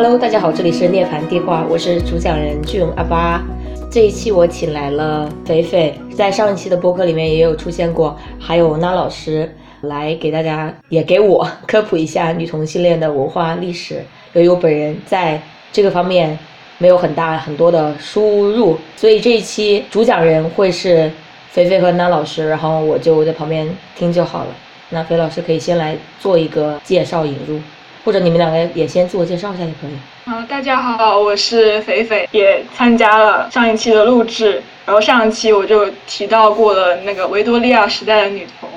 [0.00, 3.42] Hello，大家好，这里是涅槃地话，我是主讲人俊阿巴。
[3.90, 14.00] 这一期我请来了肥肥，在上一期的播客里面也有出现过，还有那老师来给大家也给我科普一下女同性恋的文化历史。
[14.34, 15.42] 由于我本人在
[15.72, 16.38] 这个方面
[16.78, 21.10] 没有很大很多的输入，所以这一期主讲人会是
[21.50, 24.50] 肥肥和那老师，然后我就在旁边听就好了。
[24.90, 27.58] 那肥老师可以先来做一个介绍引入。
[28.04, 29.90] 或者你们两个也先自我介绍一下也可以。
[30.26, 34.62] 嗯，大家好，我是肥肥，也参加了上一期的录制。
[34.86, 38.68] 然后上一期我就提到过了那个维多利亚时代的女童，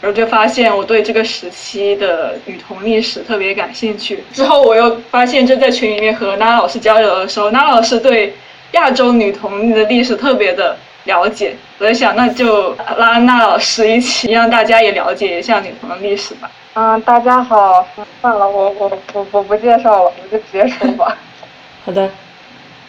[0.00, 4.24] 然后就发现我对这个时期的女童历史特别感兴趣。
[4.32, 8.34] 之后我又发现，就在群里面和娜老师交流的时候，娜老师对
[8.72, 11.54] 亚洲女童的历史特别的了解。
[11.78, 16.50] 我在想，那就拉娜老师一起，让大家也了解一下女童的历史吧。
[16.80, 17.84] 嗯，大家好，
[18.20, 21.12] 算了，我我我我不介绍了，我就直接说吧。
[21.84, 22.08] 好的。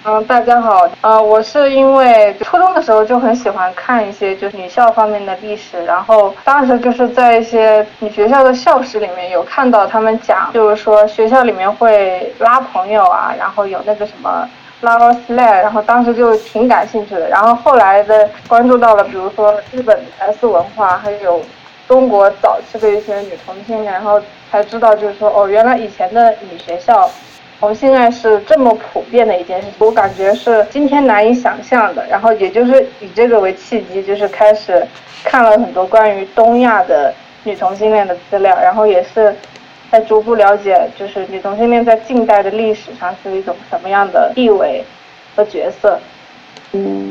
[0.03, 14.47] 嗯，大家好，呃，我是因为初中的时候就很喜欢看一些就是女校方面的历史，然后当时就是在一些女学校的校史里面有看到他们讲，就是说学校里面会拉朋友啊，然后有那个什么
[14.83, 21.41] lover slide，然后当时就挺感兴趣的，然后后来的关注到了，比如说日本 S 文化，还有。
[21.89, 27.09] 中国早期的一些女同性恋，然后才知道，就是说，哦，原来以前的女学校
[27.59, 32.05] 同性恋是这么普遍的一件事情，我感觉是今天难以想象的。
[32.07, 34.85] 然后也就是以这个为契机，就是开始
[35.23, 37.11] 看了很多关于东亚的
[37.43, 39.35] 女同性恋的资料，然后也是
[39.89, 44.85] 在逐步了解，就是女同性恋在近代的历史上是一种什么样的地位
[45.35, 45.99] 和角色。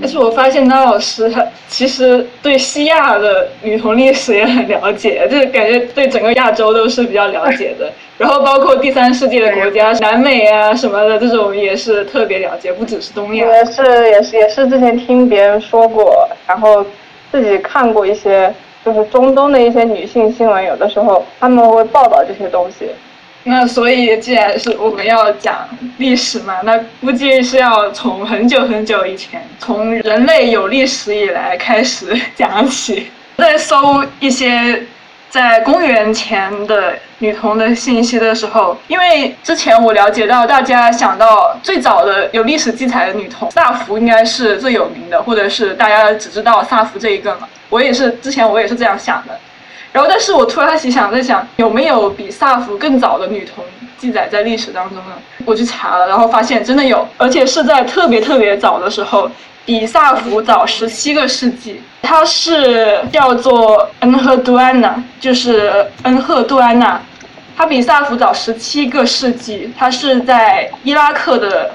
[0.00, 7.90] 但是我发现张老师他其实对西亚的女童历史也很了解，就是感觉对整个亚洲都是比较了解的。
[8.16, 13.46] 然后包括第三世界的国家，南美啊什么的这种也是特别了解，不只是东亚。
[13.46, 16.84] 也是也是也是之前听别人说过，然后
[17.32, 18.52] 自己看过一些
[18.84, 22.86] 就是中东的一些女性新闻，有的时候他们会报道这些东西。
[23.48, 25.66] 那所以，既然是我们要讲
[25.96, 33.10] 历史嘛，那估计是要从很久很久以前，从人类有历史以来开始 讲起。
[33.38, 34.84] 在搜一些
[35.30, 47.48] 在公元前的女童的信息的时候，因为之前我了解到，大家想到最早的有历史记载的女童，萨福应该是最有名的，或者是大家只知道萨福这一个嘛。
[47.70, 49.38] 我也是之前我也是这样想的。
[49.98, 53.64] 然后，但是我突然起想，在想有没有比萨福更早的女童
[53.98, 55.12] 记载在历史当中呢？
[55.44, 59.28] 我去查了，然后发现真的有，而且是在特别特别早的时候，
[59.64, 61.82] 比萨福早十七个世纪。
[62.00, 67.02] 她是叫做恩赫杜安娜，就是恩赫杜安娜，
[67.56, 69.68] 她比萨福早十七个世纪。
[69.76, 71.72] 她是在伊拉克的。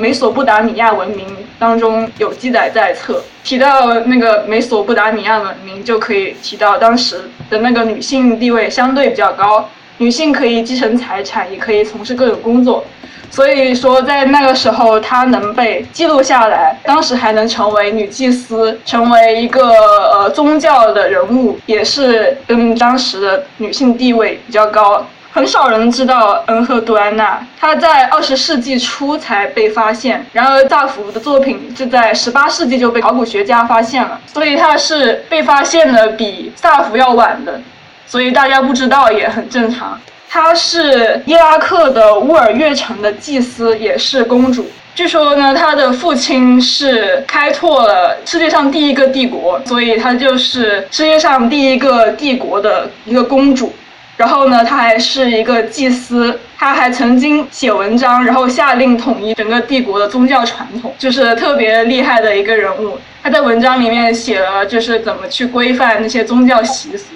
[0.00, 1.26] 美索不达米亚文明
[1.58, 9.68] 当中有记载在册，提到那个美索不达米亚文明，就可以提到当时的那个女性地位相对比较高，
[9.98, 12.82] 女性可以继承财产，也可以从事各种工作，
[13.30, 19.68] 所以说在那个时候她能被记录下来，当时还能成为女祭司，成为一个
[20.14, 25.06] 呃宗教的人物，也是跟当时的女性地位比较高。
[25.32, 30.26] 很少人知道恩赫杜安娜，她在二十世纪初才被发现。
[30.32, 37.60] 然而，萨福的作品就在十八世纪就被考古学家发现了，所以她是被发现的比萨福要晚的。
[38.06, 39.96] 所以大家不知道也很正常。
[40.28, 44.68] 她是伊拉克的乌尔月城的祭司，也是公主。
[44.96, 53.72] 据说呢，她的父亲是开拓了世界上第一个帝国，所以她就是世界上第一个帝国的一个公主。
[54.20, 62.98] 然后呢，他还是一个祭司，他还曾经写文章，然后下令统一整个帝国的宗教传统，就是特别厉害的一个人物。
[63.22, 67.14] 他在文章里面写了，就是怎么去规范那些宗教习俗，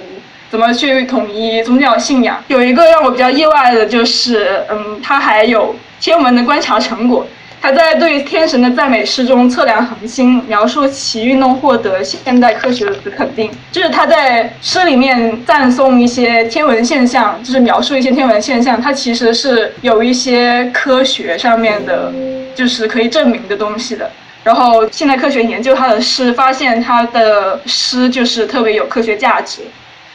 [0.49, 2.43] 怎么去统一宗教信仰。
[2.49, 7.27] 有一个让我比较意外的就是，嗯，他还有天文的观察成果。
[7.65, 13.51] 他在对天神的赞美诗中测量恒星，描述其运动，获得现代科学的肯定。
[13.73, 22.13] 就是他在诗里面赞颂一些天文现象，就是描述一些天文现象，它其实是有一些科学上面的，
[22.55, 24.11] 就是可以证明的东西的。
[24.43, 29.63] 然后现代科学研究他的诗，发现他的诗就是特别有科学价值。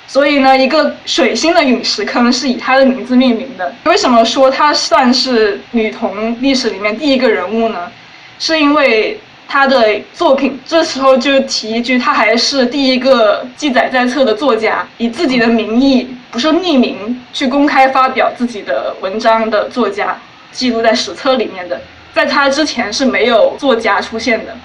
[0.09, 3.71] 所以呢，一个水星的陨石坑是以她的名字命名的。
[3.83, 7.91] 为什么说她算是女童历史里面第一个人物呢？
[8.39, 20.17] 是因为她的作品，这时候就提一句，她还是第一个记载在册的作家，以自己的名义，不是匿名去公开发表自己的文章的作家。
[20.51, 21.79] 记录在史册里面的。
[22.11, 24.57] 在他之前是没有作家出现的。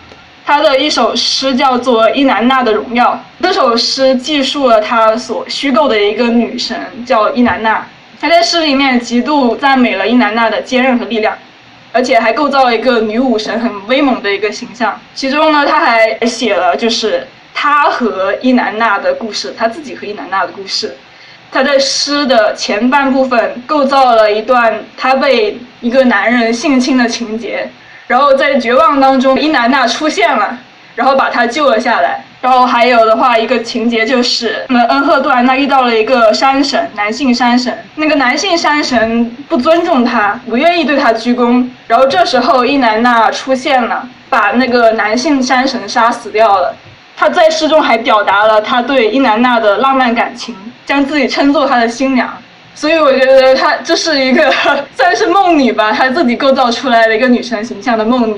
[0.47, 3.13] 他的一首诗叫做《伊南娜的荣耀》，
[3.43, 7.87] 这首诗记述了他所虚构的一个女神叫伊南娜。
[8.21, 11.35] 他在诗里面极度赞美了伊南娜的坚韧和力量，
[11.93, 15.01] 而且还构造了一个女武神很威猛的一个形象。
[15.15, 20.95] 其中呢，他还写了就是他和伊南娜的故事，他自己和伊南娜的故事。
[21.51, 27.71] 他在诗的前半部分构造了一段他被一个男人性侵的情节，
[28.07, 30.59] 然后在绝望当中，伊南娜出现了，
[30.95, 32.23] 然后把他救了下来。
[32.41, 37.77] 然后还有的话，一个情节就是，那恩赫杜安娜遇到了一个山神，男性山神。
[37.95, 41.67] 那个男性山神不尊重他，不愿意对他鞠躬。
[41.87, 46.75] 然后这时候伊南娜出现了，把那个男性山神杀死掉了。
[47.17, 50.55] 他在诗中还表达了他对伊南娜的浪漫感情。
[50.87, 52.31] 将自己称作他的新娘，
[52.75, 54.53] 所以我觉得她这是一个
[54.97, 58.37] 算是梦女吧，她自己构造出来的一个女神形象的梦女。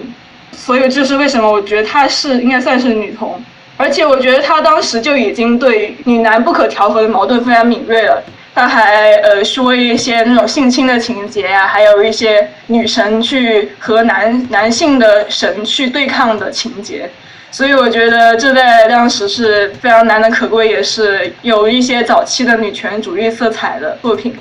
[0.53, 3.41] 所以这是为什么我觉得她是应该算是女同，
[3.77, 8.23] 而且我觉得她当时就已经对女男不可调和的矛盾非常敏锐了。
[8.55, 17.09] 她还呃说一些那种性侵的情节呀，还有一些女神去和男男性的神去对抗的情节。
[17.51, 24.37] 所以我觉得这在当时是非常难能可贵，也是有一些早期的女权主义色彩的作品。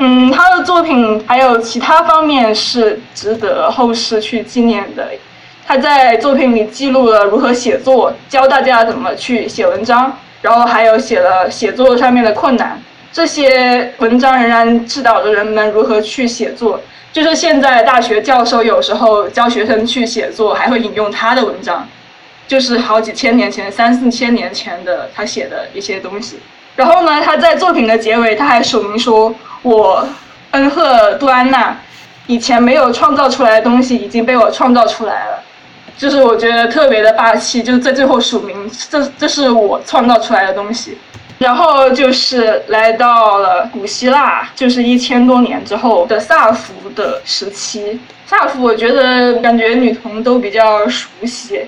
[0.00, 5.08] 嗯，他的作品还有其他方面是值得后世去纪念的。
[5.66, 12.80] 他在作品里记录了如何写作，教大家怎么去写文章，然后还有写了写作上面的困难。
[13.12, 16.80] 这些文章仍然指导着人们如何去写作。
[17.12, 21.88] 就是现在大学教授有时候教学生去写作，还会引用他的文章。
[22.48, 26.40] 就是好几千年前、三四千年前的他写的一些东西。
[26.74, 30.08] 然后呢，他在作品的结尾，他还署名说：“我
[30.52, 31.76] 恩赫杜安娜
[32.26, 35.42] 以前没有创造出来的东西，已经被我创造出来了。”
[35.98, 40.96] 就是我觉得特别的霸气，就是在最后署名，这这是我创造出来的东西。
[41.38, 48.00] 然后就是来到了古希腊，就是一千多年之后的萨福的时期。
[48.26, 51.62] 萨福，我觉得感觉女童都比较熟悉。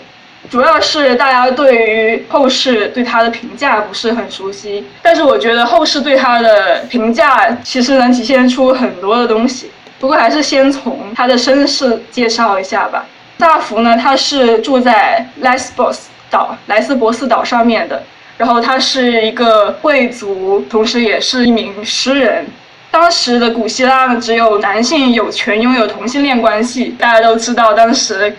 [0.50, 9.70] 主要是大家对于后世对他的评价不是很熟悉，但是我觉得后世对他的评价其实能体现出很多的东西。
[10.00, 13.06] 不过还是先从他的身世介绍一下吧。
[13.38, 18.02] 萨福呢，他是住在莱斯博斯岛莱斯博斯岛上面的，
[18.36, 22.44] 然后他是一个贵族，同时也是一名诗人。
[22.90, 28.36] 当时的古希腊呢，只有男性有权拥有同性恋关系，大家都知道当时。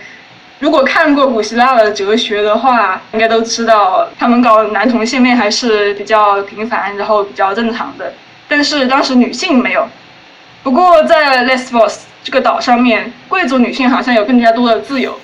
[0.62, 8.12] 如果看过古希腊的哲学的话，应该都知道他们搞男同性恋还是比较频繁，然后比较正常的。
[8.46, 9.84] 但是当时女性没有。
[10.62, 15.18] 不过在 Lesbos 这个岛上面，贵族女性好像有更加多的自由，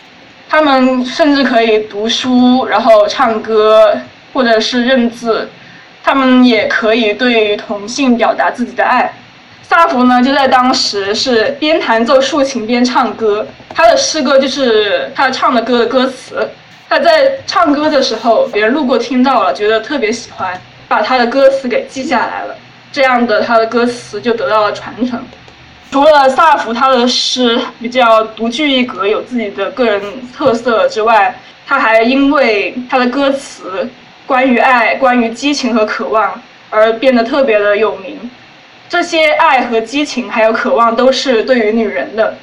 [0.49, 3.97] 她们甚至可以读书，然后唱歌，
[4.33, 5.49] 或者是认字，
[6.03, 9.15] 她们也可以对同性表达自己的爱。
[9.69, 13.47] 萨福呢，就在当时是边弹奏竖琴边唱歌。
[13.75, 16.49] 他的诗歌就是他唱的歌的歌词。
[16.89, 22.57] 他在唱歌的时候，别人路过听到了，觉得特别喜欢，把他的歌词给记下来了。
[22.91, 25.23] 这样的他的歌词就得到了传承。
[25.91, 30.01] 除了萨福他的诗比较独具一格，有自己的个人
[30.35, 33.87] 特色之外，他还因为他的歌词
[34.27, 36.41] 关于爱、关于激情和渴望
[36.71, 38.19] 而变得特别的有名。
[38.89, 42.35] 这些爱和激情还有渴望都是对于女人的，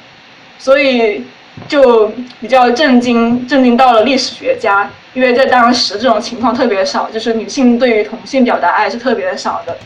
[0.58, 1.24] 所以
[1.66, 9.76] 就比较震惊，震惊到了历史学家，因为在当时这种情况特别少，就是女性对于同性表达爱是特别少的。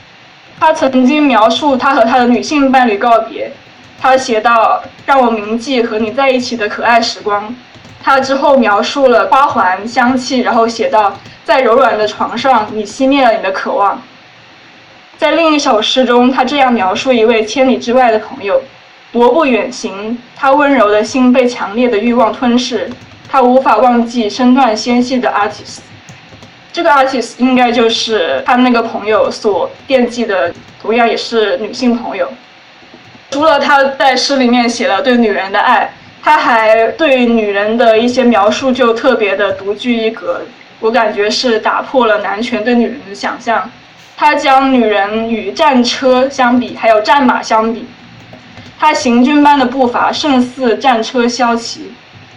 [0.59, 3.51] 他曾经描述他和他的女性伴侣告别，
[3.99, 7.55] 他写道：“让我铭记和你在一起的可爱时光。”
[8.03, 14.03] 他之后描述了花环香气，然后写道：“在柔软的床上，你熄灭了你的渴望。”
[15.21, 18.59] 在另一首诗中，他这样描述一位千里之外的朋友：
[19.13, 22.89] 踱步远行，他温柔的心被强烈的欲望吞噬，
[23.29, 25.81] 他无法忘记身段纤细的 artist。
[26.73, 32.27] 这个 artist 应该就是他那个朋友所惦记的，同样也是女性朋友。
[33.31, 40.41] 除了他在诗里面写了对女人的爱，他还对女人的一些描述就特别的独具一格，
[40.79, 43.71] 我感觉是打破了男权对女人的想象。
[44.21, 47.87] 他将女人与战车相比，还有战马相比，
[48.79, 51.91] 他行军般的步伐胜似战车骁骑，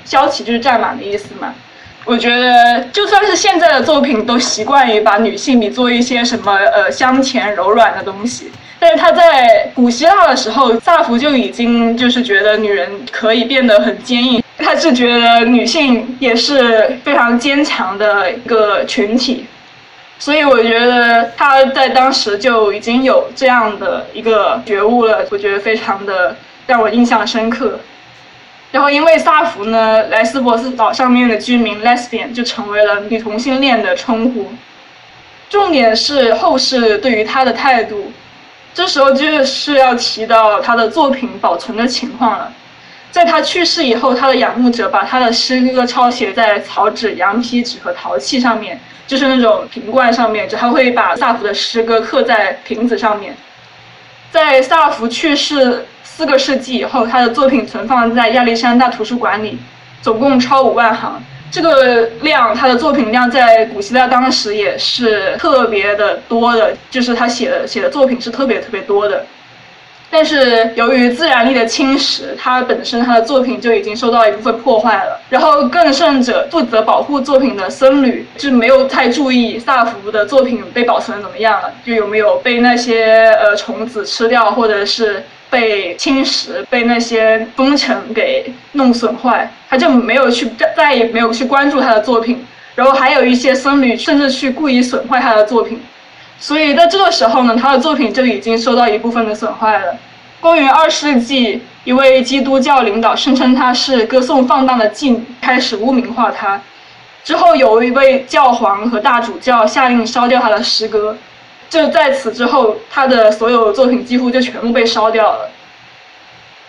[0.05, 1.53] 骁骑就是战马的意思嘛。
[2.05, 8.49] 我觉得就算是现在的作品，都习惯于把女性比作一些什么呃香甜柔软的东西，
[8.79, 19.45] 但是他在古希腊的时候，萨福就已经就是觉得女人可以变得很坚硬，他是觉得女性也是非常坚强的一个群体，
[20.23, 26.33] 所以我觉得他在当时就已经有这样的一个觉悟了，我觉得非常的
[26.65, 27.77] 让我印象深刻。
[28.71, 34.49] 然后因为萨福呢，莱斯博斯岛上面的居民 lesbian 就成为了女同性恋的称呼。
[35.49, 38.09] 重点是后世对于他的态度，
[38.73, 42.49] 这时候就是要提到他的作品保存的情况了。
[43.11, 53.35] 在他去世以后，他的仰慕者把他的诗歌抄写在草纸、羊皮纸和陶器上面，就是那种瓶罐上面，就还会把萨福的诗歌刻在瓶子上面。
[54.31, 59.57] 在萨福去世四个世纪以后，他的作品存放在亚历山大图书馆里，
[60.01, 61.21] 总共超五万行。
[61.51, 69.23] 这个量，他的作品量在古希腊当时也是特别的多的，就是他写的写的作品是特别特别多的。
[70.13, 75.19] 但是由于自然力的侵蚀，他本身他的作品就已经受到一部分破坏了。
[75.27, 85.23] 然后更甚者，负责保护作品的僧侣就没有太注意萨福的作品被保存的怎么样了，就有没有被那些呃虫子吃掉，或者是。
[85.49, 92.43] 被侵蚀，被那些风尘给弄损坏，他就没有去再再也没有去关注他的作品，
[92.73, 95.79] 然后还有一些僧侣甚至去故意损坏他的作品，
[96.43, 99.95] 所以在这个时候呢，他的作品就已经受到一部分的损坏了。
[100.41, 106.61] 公元二世纪，一位基督教领导声称他是歌颂放荡的妓，开始污名化他。
[107.23, 111.15] 之后有一位教皇和大主教下令烧掉他的诗歌。
[111.69, 115.49] 就在此之后，他的所有作品几乎就全部被烧掉了。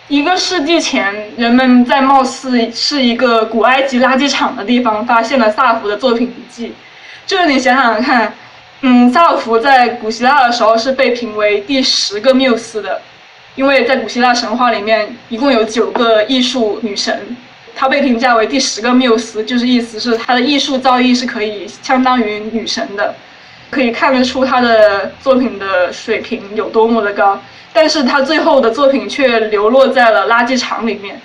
[0.07, 6.73] 一个世纪前，人们在貌似是一个古埃及垃圾场的地方发现了萨福的作品遗迹。
[7.25, 8.33] 就是你想想看，
[8.81, 13.01] 嗯，萨尔福在古希腊的时候是被评为第十个缪斯的，
[13.55, 17.35] 因为在古希腊神话里面一共有九个艺术女神，
[17.75, 23.15] 她被评价为第十个缪斯，就是意思是她的艺术造诣是可以相当于女神的。
[23.71, 27.41] 可以看得出她的作品的水平有多么的高，
[27.73, 31.19] 但是他最后的作品却流落在了垃圾场里面。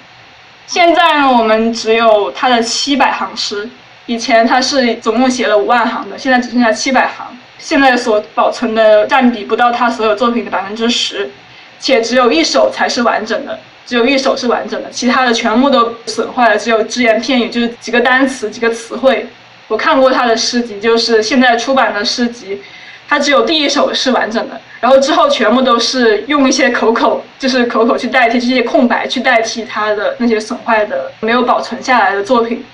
[0.67, 3.69] 现在呢，我们只有他的七百行诗，
[4.11, 7.25] 以前他是总共写了五万行的，现在只剩下七百行。
[7.59, 11.31] 现在所保存的占比不到他所有作品的百分之十，
[11.79, 19.25] 且只有一首才是完整的，只有一首是完整的，其他的全部都损坏了，只有只言片语，就是几个单词、几个词汇。
[19.69, 22.61] 我看过他的诗集，就是现在出版的诗集，
[23.09, 32.65] 他只有第一首是完整的，然后之后全部都是用一些口口，就是口口去代替这些空白，去代替他的那些损坏的、没有保存下来的作品。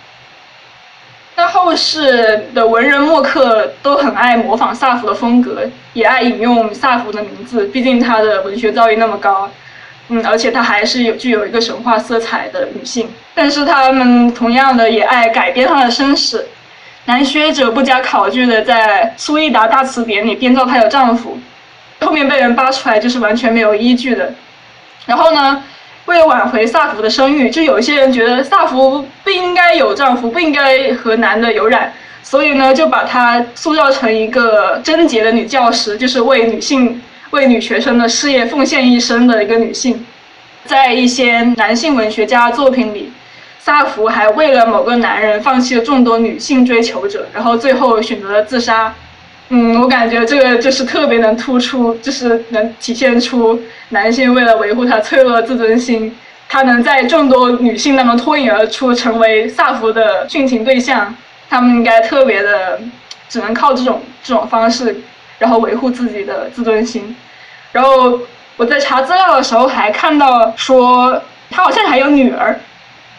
[1.36, 5.62] 那后世的文人墨客都很爱模仿萨福的风格，
[5.92, 9.50] 也爱引用萨福的名字，毕竟他的文学造诣那么高，
[10.08, 13.08] 嗯，而且他还是有具有一个神话色彩的女性。
[13.34, 16.46] 但是他们同样的也爱改编她的身世。
[17.04, 21.38] 男学者不加考据的在苏伊达大词典里编造她有丈夫，
[22.00, 24.32] 后面被人扒出来就是完全没有依据的。
[25.04, 25.62] 然后呢，
[26.06, 40.04] 为了挽回萨福的声誉，就有些人觉得萨福不应该有丈夫，不应该和男的有染，所以呢就把她塑造成一个贞洁的女教师，就是为女性、为女学生的事业奉献一生的一个女性。
[40.64, 43.12] 在一些男性文学家作品里。
[43.58, 48.94] 萨福还为了某个男人放弃了众多女性追求者，然后最后选择了自杀。
[49.48, 53.60] 嗯，我感觉这个就是特别能突出，就是能体现出
[53.90, 56.16] 男性为了维护他脆弱的自尊心，
[56.48, 61.14] 他能在众多女性当中脱颖而出，成为萨福的殉情对象。
[61.48, 62.80] 他们应该特别的，
[63.28, 64.96] 只能靠这种这种方式，
[65.38, 67.14] 然后维护自己的自尊心。
[67.70, 68.18] 然后
[68.56, 72.58] 我在查资料的时候还看到说，他好像还有女儿。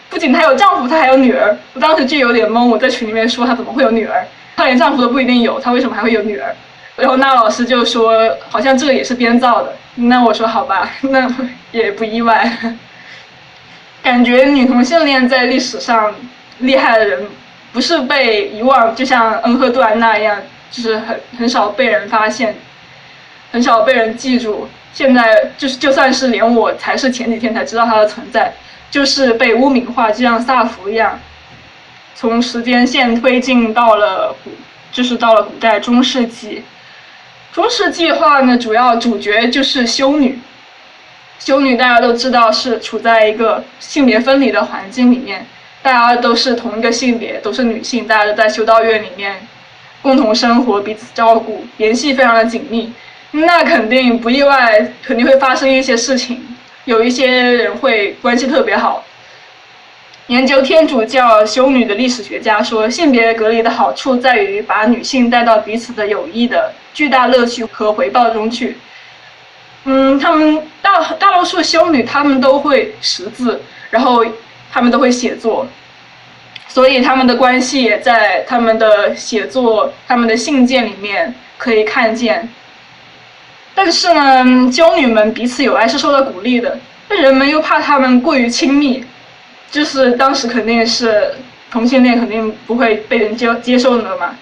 [0.10, 1.56] 不仅她有丈夫，她还有女儿。
[1.74, 4.26] 我当时就有点懵，我在群里面说她怎么会有女儿？
[4.58, 6.54] 她连丈夫都不一定有，她为什么还会有女儿？
[6.98, 8.12] 然后那老师就说，
[8.50, 9.74] 好像这个也是编造的。
[9.96, 11.32] 那我说好吧，那
[11.72, 12.52] 也不意外。
[14.02, 16.14] 感觉女同性恋在历史上
[16.60, 17.28] 厉害的人，
[17.72, 22.56] 不是被遗忘，就像恩赫杜安娜一样，就是很很少被人发现，
[23.52, 24.68] 很少被人记住。
[24.92, 28.52] 现在就是就算是连我才是前几天才知道她的存在。
[28.90, 31.20] 就是被污名化，就像萨福一样，
[32.20, 34.50] 从时间线推进到了古，
[34.92, 36.64] 就是到了古代中世纪。
[37.54, 40.40] 中世纪的话呢，主要主角就是修女。
[41.38, 45.46] 修女大家都知道是处在一个性别分离的环境里面，
[45.84, 49.36] 大家都是同一个性别，都是女性，大家都在修道院里面
[50.02, 52.92] 共同生活，彼此照顾，联系非常的紧密。
[53.30, 56.44] 那肯定不意外，肯定会发生一些事情。
[56.86, 59.04] 有一些人会关系特别好。
[60.28, 68.76] 研究天主教修女的历史学家说，性别隔离的好处在于把女性带到彼此的友谊的巨大乐趣和回报中去。
[69.86, 74.26] 嗯，他们大大多数修女，她们都会识字，然后
[74.70, 75.66] 她们都会写作，
[76.68, 82.50] 所以他们的关系也在他们的写作、他们的信件里面可以看见。
[83.74, 89.06] 但是呢，修女们彼此友爱是受到鼓励的，但人们又怕他们过于亲密。
[89.70, 91.36] 就是当时肯定是
[91.70, 94.36] 同性恋肯定不会被人接接受的嘛，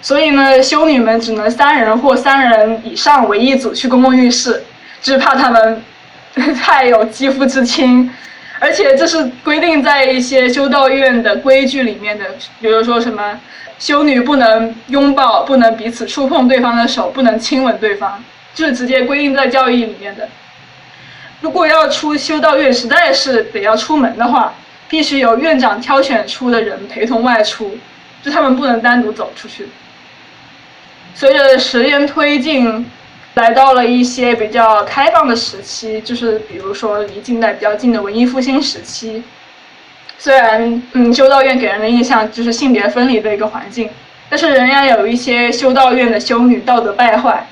[0.00, 4.62] 所以呢，修女们只能三人或三人以上为一组去公共浴室，
[5.02, 5.82] 就是怕他们
[6.60, 8.10] 太有肌肤之亲，
[8.58, 12.24] 而且这是规定在一些修道院的规矩里面的，
[12.60, 13.38] 比如说什么
[13.78, 18.22] 修女不能拥抱，不能彼此触碰对方的手，不能亲吻对方，
[18.54, 20.26] 就是直接规定在教义里面的。
[21.44, 24.54] 如果要出修道院，实在是得要出门的话，
[24.88, 27.76] 必须由院长挑选出的人陪同外出，
[28.22, 29.68] 就他们不能单独走出去。
[31.14, 32.86] 随着时间推进，
[33.34, 39.22] 来到了一些比较开放的时期，就是比如说离近代比较近的文艺复兴时期。
[40.16, 43.90] 虽然，嗯，修道院给人的印象就是性别分离的一个环境，
[44.30, 47.46] 但是仍然有一些修道院的修女道德败坏，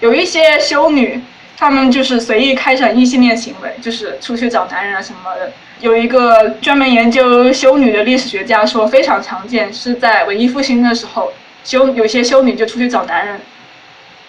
[0.00, 1.22] 有一些修女。
[1.56, 5.52] 他们就是随意开展异性恋行为，就是出去找男人啊什么的。
[5.80, 11.32] 有一个专门研究修女的历史学家说，非常常见，是在文艺复兴的时候，
[11.64, 13.40] 修有些修女就出去找男人。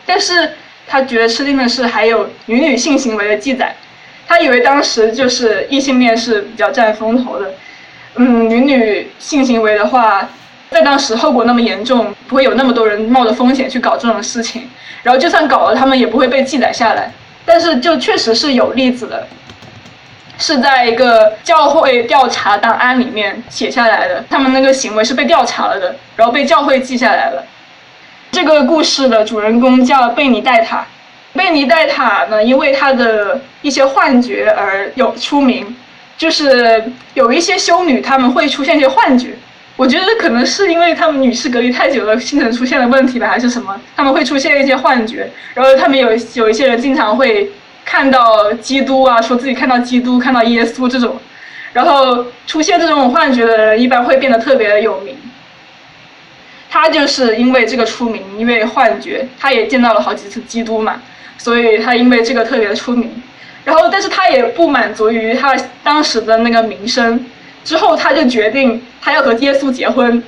[0.06, 0.54] 但是
[0.88, 3.76] 他觉得吃惊的是，还有女女性行为的记载。
[4.28, 7.54] 他以为当时就是异性恋是比较占风头的。
[8.16, 10.30] 嗯，女女性行为的话，
[10.70, 14.70] 在当时后果那么严重，不会有那么多人冒着风险去搞这种事情。
[15.04, 17.12] 然后就算搞了，他们也不会被记载下来。
[17.46, 19.26] 但是就确实是有例子的，
[20.38, 24.22] 是在一个教会调查档案里面写下来的。
[24.30, 27.42] 他们那个行为是被调查了的，然后被教会记下来了。
[28.32, 30.86] 这个故事的主人公叫贝尼戴塔。
[31.34, 35.74] 贝尼戴塔呢，因为他的一些幻觉而有出名，
[36.18, 39.30] 就是有一些修女他们会出现一些幻觉。
[39.78, 43.80] 我觉得可能是因为他们女士隔离太久了，精神出现了问题吧，还是什么？
[43.96, 47.48] 他们会出现一些幻觉，然后他们有有一些人经常会
[47.86, 51.20] 看到基督啊，说自己看到基督、看到耶稣这种，
[51.74, 55.16] 然后出现这种幻觉的人一般会变得特别的有名。
[56.72, 61.00] 他就是因为这个出名，因为幻觉，他也见到了好几次基督嘛，
[61.38, 63.22] 所以他因为这个特别的出名。
[63.64, 67.24] 然后，但是他也不满足于他当时的那个名声。
[67.68, 70.24] 之后，他就决定他要和耶稣结婚，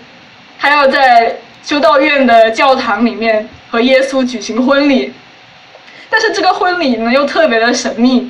[0.59, 5.13] 他要在修道院的教堂里面和耶稣举行婚礼。
[6.09, 8.29] 但是这个婚礼呢又特别的神秘，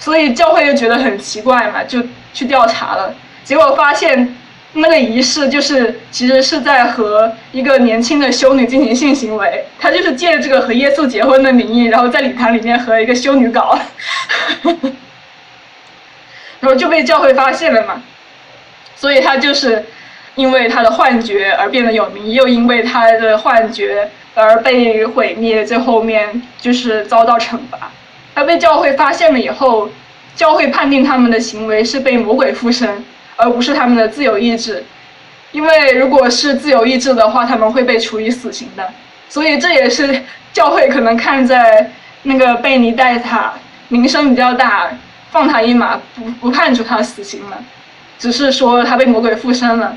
[0.00, 2.02] 所以教会就觉得很奇怪嘛，就
[2.34, 3.14] 去调查了。
[3.44, 4.36] 结果发现
[4.72, 13.78] 那个仪式就是其实是在和一个年轻的修女进行性行为，他就是借这个和耶稣结婚的名义，然后在礼堂里面和一个修女搞，
[16.58, 18.02] 然后就被教会发现了嘛。
[18.96, 19.84] 所以他就是
[20.34, 27.90] 因为他的幻觉而变得有名，又因为他的幻觉而被毁灭，最后面就是遭到惩罚。
[28.34, 29.88] 他被教会发现了以后，
[30.34, 33.04] 教会判定他们的行为是被魔鬼附身，
[33.36, 34.84] 而不是他们的自由意志。
[35.52, 38.86] 因为如果是自由意志的话，他们会被处以死刑的。
[39.28, 41.90] 所以这也是教会可能看在
[42.24, 43.54] 那个贝尼戴塔
[43.88, 44.90] 名声比较大，
[45.30, 47.56] 放他一马，不不判处他死刑了。
[48.18, 49.96] 只是说他被魔鬼附身了，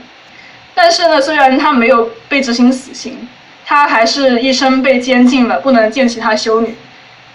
[0.75, 3.27] 但是呢，虽然他没有被执行死刑，
[3.65, 6.75] 他还是一生被监禁了，不能见其他修女。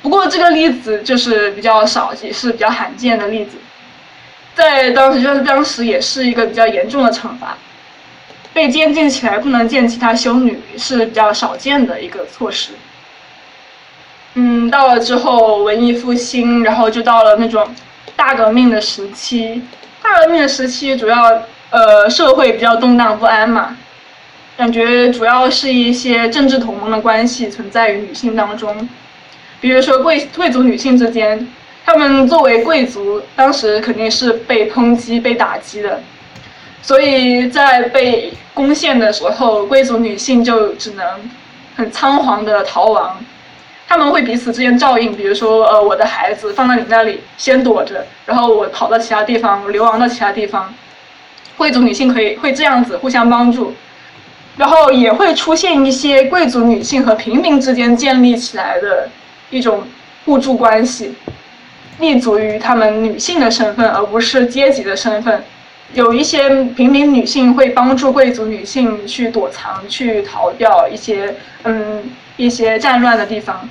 [0.03, 3.57] 不过这个例子就是比较少，也是比较罕见的例子，
[4.55, 7.57] 在当时就是当时也是一个比较严重的惩罚，
[8.53, 12.73] 被监禁起来不能见其他修女是比较少见的一个措施。
[14.35, 17.67] 嗯，到了之后文艺复兴，然后就到了那种
[18.15, 19.63] 大革命的时期。
[20.05, 23.75] 大革命时期，主要呃社会比较动荡不安嘛，
[24.55, 28.87] 感觉主要是一些政治同盟的关系存在于女性当中，
[29.63, 31.49] 比如说贵贵族女性之间，
[31.87, 36.03] 她们作为贵族，当时肯定是被抨击、被打击的，
[36.83, 41.07] 所以在被攻陷的时候，贵族女性就只能
[41.77, 43.17] 很仓皇的逃亡。
[43.95, 50.75] 他们会彼此之间照应，比如说，呃，我的孩子放在你那里先躲着，然后我跑到其他地方，流亡到其他地方。
[51.57, 53.73] 贵族女性可以会这样子互相帮助。
[54.57, 59.09] 然后也会出现一些贵族女性和平民之间建立起来的
[59.51, 59.85] 一种
[60.25, 61.15] 互助关系，
[62.01, 65.45] 立足于她们女性的身份，而不是阶级的身份。
[65.93, 72.03] 有一些平民女性会帮助贵族女性去躲藏、去逃掉一些嗯
[72.37, 73.69] 一些战乱的地方。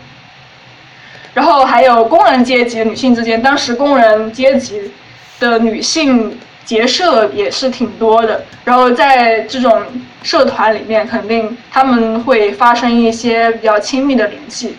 [1.33, 4.91] 然后还有工人阶级女性之间，当时工人阶级
[5.39, 8.45] 的女性结社也是挺多的。
[8.63, 9.83] 然后在这种
[10.21, 14.77] 社团里面，肯定他们会发生一些比较亲密的联系。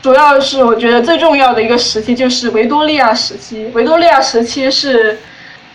[0.00, 3.68] 主要是我觉得最重要的一个时期就是维多利亚时期。
[3.74, 5.18] 维多利亚时期是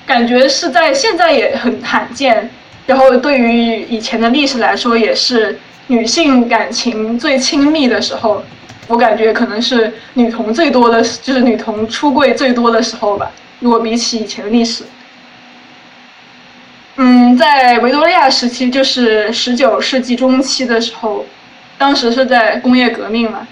[0.06, 2.50] 感觉是在现在也很罕见，
[2.88, 8.42] 然后对于以前的历史来说，也是女性感情最亲密的时候。
[8.94, 13.32] 我感觉可能是女童最多的，就是女童出柜最多的时候吧。
[13.60, 14.84] 如果比起以前的历史，
[16.98, 21.26] 嗯，在维多利亚时期，就是十九世纪中期的时候，
[21.76, 23.48] 当时是在工业革命嘛，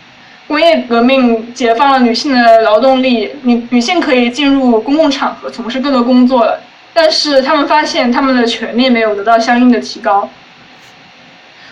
[0.47, 6.61] 工业革命解放了女性的劳动力，女女性可以进入公共场合从事更多工作了。
[6.93, 10.29] 但是他们发现他们的权利没有得到相应的提高，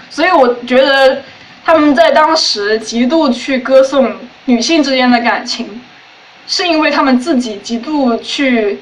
[0.09, 1.21] 所以我觉得。
[1.71, 4.11] 他们在当时极度去歌颂
[4.45, 5.79] 女性之间的感情，
[6.47, 8.79] 是因为他们自己极度去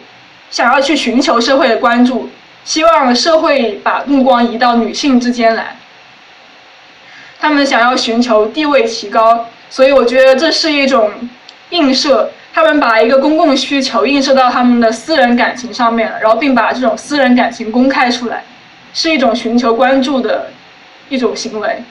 [0.49, 2.29] 想要去寻求社会的关注，
[2.63, 5.75] 希望社会把目光移到女性之间来。
[7.37, 11.11] 他们想要寻求地位提高，所以我觉得这是一种
[11.71, 12.31] 映射。
[12.53, 18.45] 他们把一个公共需求映射到他们的私人感情上面了，然后并把这种私人感情公开出来，
[18.93, 20.51] 是一种寻求关注的
[21.09, 21.83] 一种行为。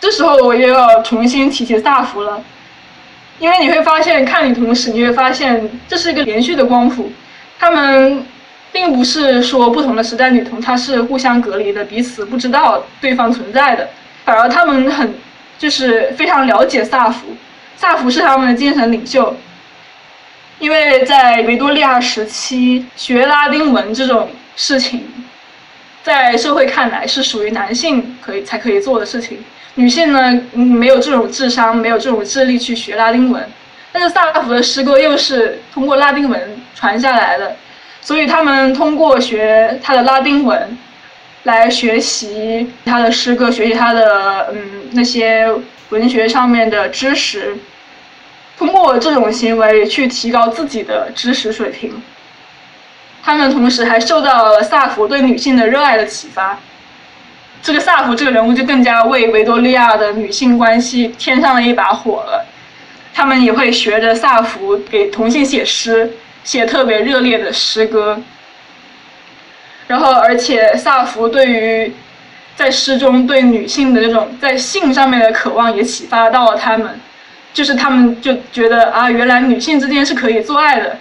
[0.00, 2.42] 这时候我又要重新提起萨福了，
[3.38, 7.10] 因为你会发现看你同时，你会发现这是一个连续的光谱，
[7.58, 8.24] 他们
[8.70, 13.88] 并不是说不同的时代女童，她是互相隔离的，彼此不知道对方存在的，
[14.24, 15.14] 反而他们很
[15.58, 17.26] 就是非常了解萨福，
[17.76, 19.36] 萨福是他们的精神领袖，
[20.60, 25.02] 因为在维多利亚时期学拉丁文这种事情，
[26.04, 29.42] 在社会看来是属于男性可以才可以做的事情。
[29.78, 33.48] 女性呢，没有这种智商，没有这种智力去学拉丁文，
[33.92, 37.54] 但是萨福的诗歌又是通过拉丁文传下来的，
[38.00, 40.76] 所以他们通过学他的拉丁文，
[41.44, 45.48] 来学习他的诗歌，学习他的嗯那些
[45.90, 47.56] 文学上面的知识，
[48.58, 52.02] 通过这种行为去提高自己的知识水平。
[53.22, 56.58] 他们同时还受到了萨福对女性的热爱的启发。
[57.62, 62.46] 这个萨福这个人物就更加为维多利亚的女性关系添上了一把火了。
[63.12, 66.08] 他们也会学着萨福给同性写诗，
[66.44, 68.16] 写特别热烈的诗歌。
[69.88, 71.92] 然后，而且萨福对于
[72.54, 77.00] 在诗中对女性的这种在性上面的渴望也启发到了他们，
[77.52, 80.96] 就是他们就觉得啊，原来女性之间是可以做爱的。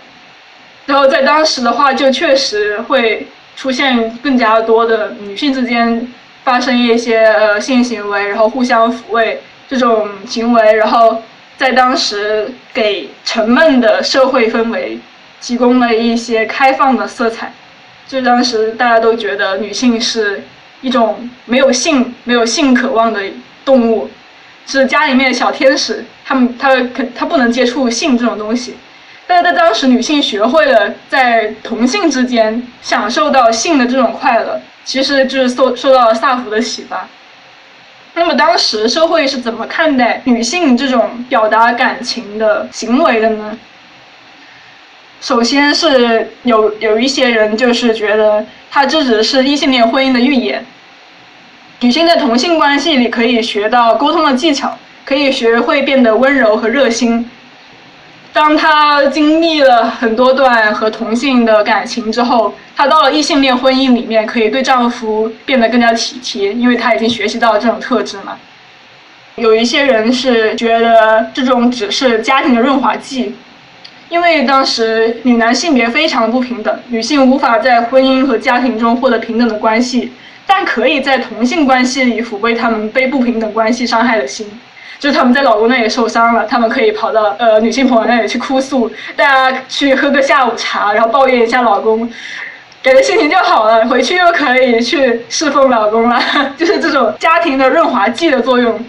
[0.88, 6.12] 然后在当时的话，就确实会出现更加多的女性之间。
[6.48, 11.22] 发生一些呃性行为，然后互相抚慰这种行为，然后
[11.58, 14.98] 在当时给沉闷的社会氛围
[15.42, 17.52] 提供了一些开放的色彩。
[18.08, 20.42] 就当时大家都觉得女性是
[20.80, 23.20] 一种没有性、没有性渴望的
[23.66, 24.10] 动物，
[24.66, 28.78] 是家里面的小天使，她们她肯她不能接触性这种东西。
[29.28, 34.62] 但是在当时，女性学会了在同性之间享受到性的这种快乐。
[34.88, 37.06] 其实就是受受到了萨福的启发。
[38.14, 43.58] 那么当时社会是怎么看待女性这种表达感情的行为的呢？
[45.20, 50.66] 首先是有有一些人就是觉得，它这只是异性恋婚姻的预言。
[51.82, 57.30] 女性在同性关系里可以学到沟通的技巧，可以学会变得温柔和热心。
[58.38, 68.38] 当她经历了很多段和同性的感情之后，她到了异性恋婚姻里面，可以对丈夫变得更加体贴，因为她已经学习到了这种特质嘛。
[69.38, 73.36] 有一些人是觉得这种只是家庭的润滑剂，
[74.08, 80.14] 因为当时女男性别非常不平等，女性无法在婚姻和家庭中获得平等的关系，
[80.46, 84.48] 但可以在同性关系里抚慰他们被不平等关系伤害的心。
[85.00, 92.10] 就是他们在老公那里受伤了，他们可以跑到呃女性朋友那里去哭诉，大家去喝个下午茶，然后抱怨一下老公，
[92.82, 96.20] 感觉心情就好了，回去又可以去侍奉老公了，
[96.58, 98.80] 就是这种家庭的润滑剂的作用。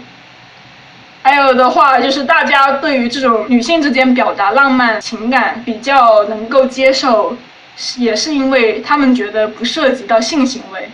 [1.21, 7.37] 还有的话，就是大家对于这种女性之间表达浪漫情感比较能够接受，
[7.97, 10.89] 也是因为他们觉得不涉及到性行为。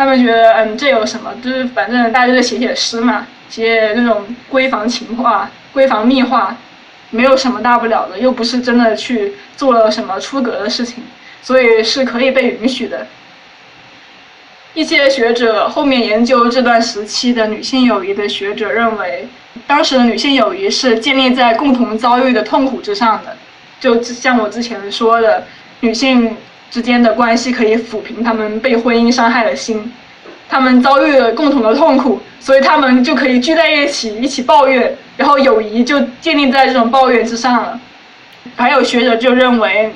[0.00, 1.30] 他们觉得，嗯，这有什么？
[1.44, 6.56] 就是反正大家就写写诗嘛，写那种闺房情话、闺房秘话，
[7.10, 11.04] 没有什么大不了的，又不是真的去做了什么出格的事情，
[11.42, 13.06] 所以是可以被允许的。
[14.72, 19.28] 一些学者后面研究这段时期的女性友谊的学者认为，
[19.66, 23.36] 当时的女性友谊是建立在共同遭遇的痛苦之上的，
[23.78, 25.44] 就像我之前说的，
[25.80, 26.34] 女性。
[26.70, 29.92] 之间的关系可以抚平他们被婚姻伤害的心，
[30.48, 37.80] 他们遭遇了共同的痛苦，所以他们就可以聚在一起一起抱怨，然后友谊就建立在这种抱怨之上了。
[38.56, 39.92] 还有学者就认为，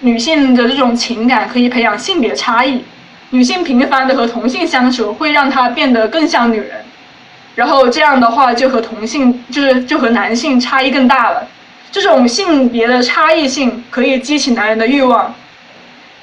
[0.00, 2.82] 女性的这种情感可以培养性别差异，
[3.30, 6.70] 女性频繁的和同性相处会让她变得更像女人，
[7.54, 11.46] 然后这样的话就和同性就是就和男性差异更大了。
[11.90, 15.34] 这种性别的差异性可以激起男人的欲望。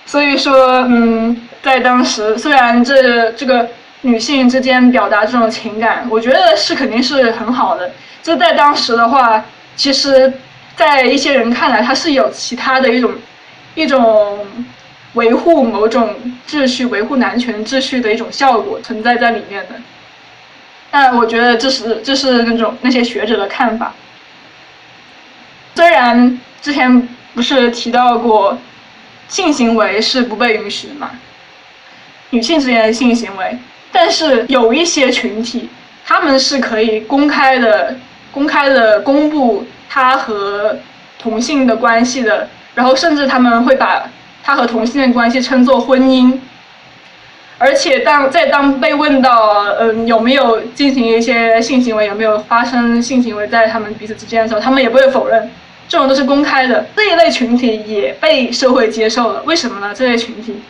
[0.10, 3.70] 所以说，嗯，在当时，虽然这这个
[4.02, 7.92] 女性之间表达这种情感，我觉得是肯定是很好的。
[8.24, 9.46] 这在当时的话，
[9.76, 10.34] 其实，
[10.76, 13.14] 在一些人看来，它是有其他的一种
[13.76, 14.40] 一种
[15.14, 16.16] 维护某种
[16.48, 19.76] 秩序、维护男权秩序的一种效果存在在里面的。
[20.90, 23.94] 但我觉得这是这是那种那些学者的看法。
[25.76, 28.58] 虽然之前不是提到过。
[29.30, 31.12] 性行为是不被允许的嘛？
[32.32, 33.58] 女性之间的性行为，
[33.92, 35.70] 但是有一些群体，
[36.06, 37.96] 他们是可以公开的、
[38.32, 40.78] 公开的公布他和
[41.18, 44.04] 同性的关系的，然后甚至他们会把
[44.44, 46.38] 他和同性的关系称作婚姻。
[47.58, 55.52] 而且当在当被问到嗯有没有进行一些性行为，有没有发生性行为在他们彼此之间的时候，他们也不会否认。
[55.90, 59.42] 这种都是公开的，这一类群体也被社会接受了。
[59.42, 59.92] 为什么呢？
[59.92, 60.62] 这类群体，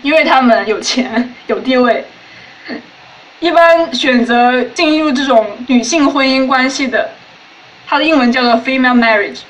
[0.00, 2.02] 因为他们有钱、 有地位。
[3.40, 7.10] 一般选择进入这种女性婚姻关系的，
[7.86, 9.40] 它的英文叫做 female marriage，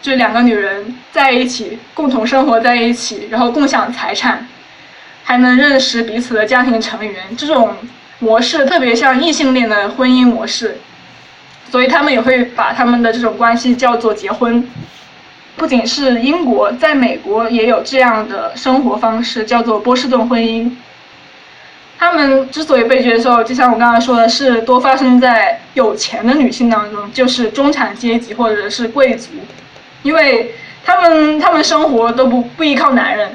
[0.00, 4.48] 就两个女人在一起，共同生活在一起，然后共享财产，
[5.22, 7.36] 还能认识彼此的家庭成员。
[7.36, 7.76] 这种
[8.18, 10.80] 模式特别像异性恋的婚姻模式。
[11.70, 14.68] 所以他们也会把他们的这种关系叫做结婚。
[15.56, 20.70] 不仅是英国，在美国也有这样的生活方式，叫做波士顿婚姻。
[21.98, 29.28] 他们之所以被接受，就像我刚刚说的，是多发生在有钱的女性当中，就是中产阶级或者是贵族，
[30.02, 33.30] 因为他们他们生活都不不依靠男人，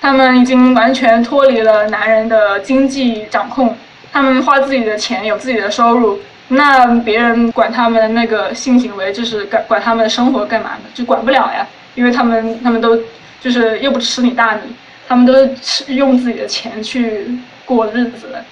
[0.00, 3.76] 他们已经完全脱离了男人的经济掌控，
[4.12, 6.18] 他们花自己的钱，有自己的收入。
[6.48, 12.98] 那别人管他们那个性行为，就是管管他们的生活干嘛的，就管不了呀，因为他们他们都
[13.38, 14.60] 就是又不吃你大米，
[15.06, 18.42] 他们都是吃用自己的钱去过日子的。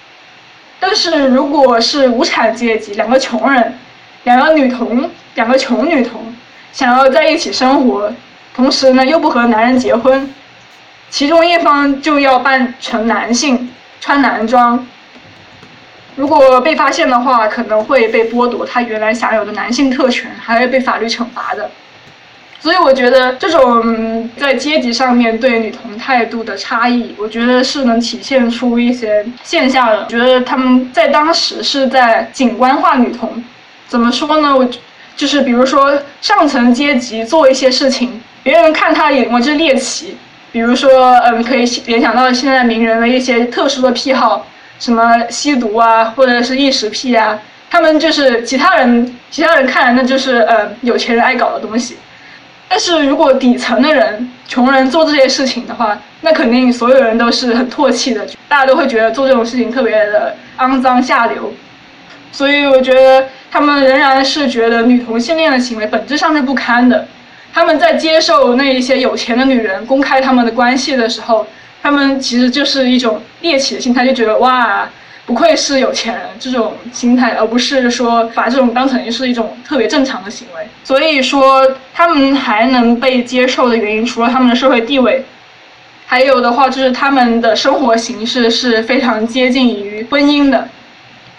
[0.79, 3.73] 但是如果是无产阶级，两个穷人，
[4.25, 6.21] 两个女童，两个穷女童，
[6.73, 8.13] 想要在一起生活，
[8.55, 10.29] 同时呢又不和男人结婚，
[11.09, 14.87] 其中一方就要扮成男性，穿男装。
[16.17, 21.71] 如果被发现的话，可能会被剥夺他原来享有的男性特权，还会被法律惩罚的。
[22.59, 30.07] 所以我觉得这种在阶级上面对女童态度的差异，我觉得是能体现出一些现象的。
[30.07, 33.45] 觉得他们在当时是在景观化女童。
[33.87, 34.57] 怎么说呢？
[34.57, 34.67] 我
[35.15, 40.17] 就是比如说上层阶级做一些事情，别人看他的眼光就猎奇。
[40.51, 44.47] 比如说，嗯，可以联想到现在名人的一些特殊的癖好。
[44.79, 47.39] 什么吸毒啊，或者是异食癖啊，
[47.71, 51.97] 他们就是其他人，其他人看来那就是呃有钱人爱搞的东西。
[52.69, 61.55] 但是如果底层的人、穷人做这些事情的话，那肯定所有人都是很唾弃的，大家都会觉得做这种事情特别的肮脏下流。
[62.33, 67.07] 所以我觉得他们仍然是觉得女同性恋的行为本质上是不堪的。
[67.55, 71.47] 他们在接受那一些有钱的女人公开他们的关系的时候。
[71.87, 74.89] 他们其实就是一种猎奇的心态，就觉得哇，
[75.25, 80.67] 不愧是有钱人这种心态，而不是说把这种当成是一种特别正常的行为。
[80.83, 85.25] 所以说，他们还能被接受的原因，除了他们的社会地位，
[86.09, 90.67] 还有的话就是他们的生活形式是非常接近于婚姻的。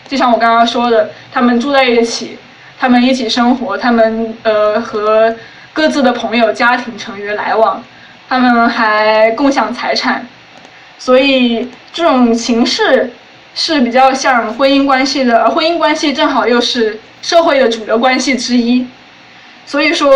[0.07, 2.37] 就像我刚刚说的，他们住在一起，
[2.79, 5.35] 他们一起生活，他们呃和
[5.73, 7.83] 各自的朋友、家庭成员来往，
[8.29, 10.25] 他们还共享财产。
[10.97, 13.11] 所以这种形式
[13.53, 18.85] 是比较像婚姻关系的，而婚姻关系正好又是社会的主流关系之一。
[19.65, 20.11] 所以说，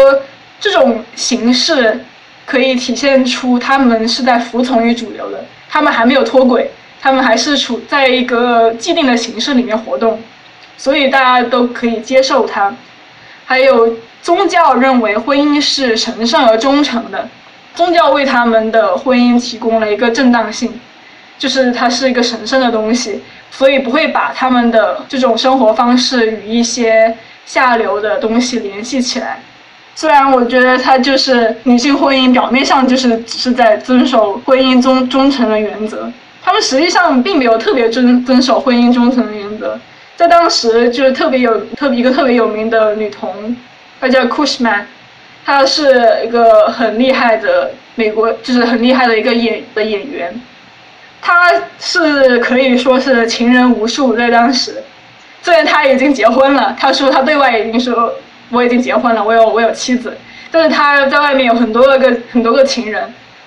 [0.60, 2.04] 这种形式
[2.46, 10.22] 可以体现出他们是在服从于主流的，他们还没有脱轨，他们还是处在一个既定的形式里面活动，
[10.78, 12.74] 所以大家都可以接受它。
[13.46, 17.28] 还有宗教认为婚姻是神圣而忠诚的，
[17.74, 20.72] 宗教为他们的婚姻提供了一个正当性，
[21.38, 29.40] 就是它是一个神圣的东西，所以不会把他们的这种生活方式与一些下流的东西联系起来。
[29.94, 36.10] 虽然我觉得它就是女性婚姻，表面上就是只是在遵守婚姻中忠诚的原则，
[36.42, 39.80] 他们实际上并没有特别遵遵守婚姻忠诚的原则。
[40.16, 43.56] 在当时就是特别有特别一个特别有名的女童，
[44.00, 44.84] 她叫 Cushman，
[45.46, 50.42] 他是一个很厉害的美国，就是很厉害的一个演的演员，
[51.22, 54.84] 他是可以说是情人无数在当时，
[55.42, 58.14] 虽然他已经结婚了，他说他对外已经说。
[58.54, 60.14] 我已经结婚了，我有我有妻子，
[60.52, 63.02] 但是他在外面有很多个很多个情人，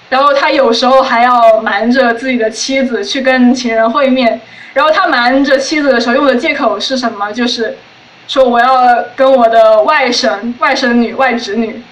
[0.09, 4.41] 然后他有时候还要瞒着自己的妻子去跟情人会面，
[4.73, 7.31] 然后他瞒着妻子的时候用的借口是什么？
[7.31, 7.77] 就是
[8.27, 11.83] 说我要跟我的外甥、外甥女、外侄女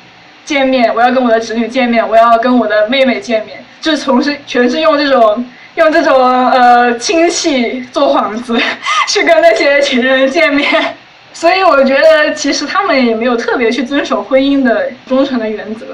[0.45, 5.45] 见面，我要跟我的侄女见面，我要跟我的妹妹见面，就从是全是用这种
[5.77, 8.59] 用这种呃亲戚做幌子
[9.09, 10.97] 去跟那些情人见面。
[11.35, 15.87] 所以我觉得，其实他们也没有特别去遵守婚姻的忠诚的原则。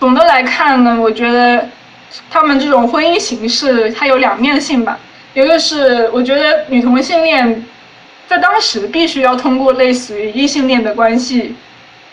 [0.00, 1.68] 总的来看呢，我觉得
[2.28, 4.98] 他们这种婚姻形式它有两面性吧。
[5.34, 7.64] 一个是我觉得女同性恋
[8.32, 11.54] 在当时必须要通过类似于异性恋的关系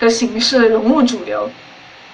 [0.01, 1.49] 的形式融入主流，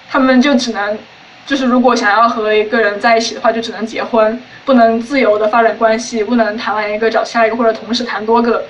[0.08, 0.96] 他们就只能
[1.44, 8.63] 就是如果想要和一个人在一起的话，就只能结婚，不能自由的发展关系，不能谈完一个找下一个或者同时谈多个。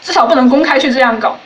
[0.00, 1.38] 至少不能公开去这样搞，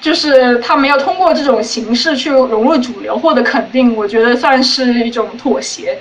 [0.00, 5.98] 就是他们要通过这种形式去融入主流获得肯定，我觉得算是一种妥协。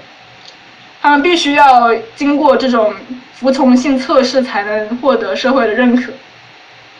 [1.01, 2.93] 他们必须要经过这种
[3.33, 6.13] 服从性测试才能获得社会的认可。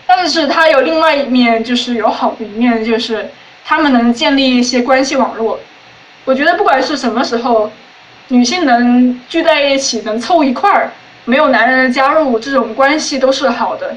[0.08, 3.30] 但是它有另外一面，就是有好的一面，就是
[3.64, 5.60] 他们能建立一些关系网络。
[6.26, 7.72] 我觉得不管是什么时候，
[8.30, 10.92] 女性能聚在一起，能凑一块儿，
[11.26, 13.96] 没有男人的加入，这种关系都是好的。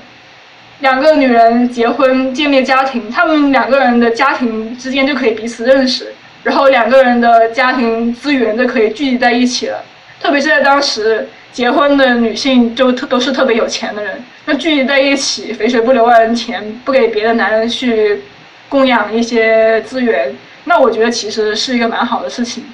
[0.81, 9.83] 两个女人结婚建立家庭，他们两个人的家庭之间就可以彼此认识，然后两个人的家庭资源就可以聚集在一起了。
[10.19, 18.23] 特别是在当时，结婚的女性就特都是特别有钱的人，那聚集在一起，肥水不流外人田，不给别的男人去
[18.69, 20.33] 供养一些资源，
[20.65, 22.65] 那我觉得其实是一个蛮好的事情。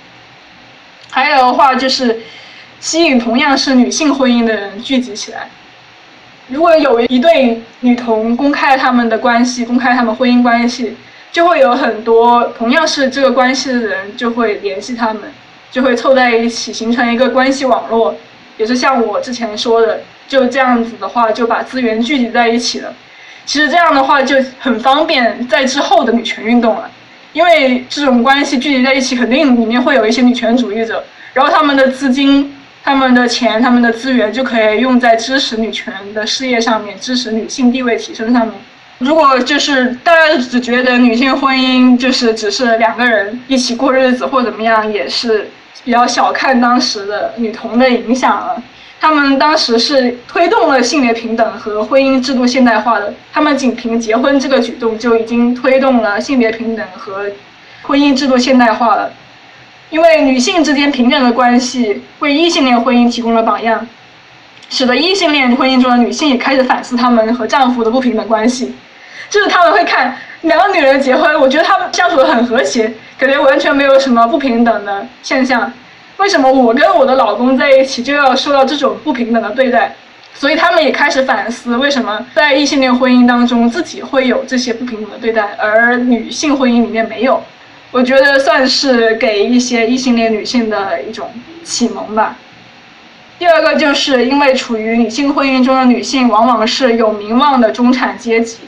[1.10, 2.20] 还有的话就是
[2.78, 5.48] 吸引同样是女性婚姻的人聚集起来。
[6.48, 10.94] 如果有一对女童公开他们的关系，公开他们婚姻关系，
[11.32, 15.22] 就会有很多同样是这个关系的人就会联系他们，
[15.70, 18.14] 就会凑在一起形成一个关系网络。
[18.56, 22.92] 也是像我之前说的，就这样子的话，就把资源聚集在一起了。
[23.44, 26.90] 其实这样的话就很方便在之后的女权运动了，
[27.32, 32.52] 因为这种关系聚集在一起，肯定里面会有一些女权主义者，然后他们的资金。
[32.88, 38.54] 他们的钱、他们的资源就可以用在支持女权的事业上面，支持女性地位提升上面。
[38.98, 45.50] 如果就是大家只觉得女性婚姻就是只是两个人一起过日子或怎么样，也是
[45.84, 48.62] 比较小看当时的女童的影响了。
[48.98, 57.26] 他们当时是推动了性别平等和婚姻制度现代化的，他们仅凭结婚这个举动就已经推动了性别平等和
[57.82, 59.12] 婚姻制度现代化了。
[59.90, 63.86] 因为女性之间平等的关系为异性恋婚姻提供了榜样，
[64.70, 68.74] 使得异性恋婚姻中的女性也开始反思她们和丈夫的不平等关系。
[69.28, 75.72] 就是他们会看两个女人结婚，我觉得她们相处的很和谐，感觉完全没有什么不平等的现象。
[76.18, 79.94] 为什么我跟我的老公在一起就要受到这种不平等的对待？
[80.34, 87.42] 所以他们也开始反思，为什么在异性恋婚姻当中自己会有这些不平等的对待，而女性婚姻里面没有。
[87.90, 91.30] 我觉得算是给一些异性恋女性的一种
[91.64, 92.36] 启蒙吧。
[93.38, 98.58] 第二个就是因为处于女性婚姻中的女性往往是有名望的中产阶级，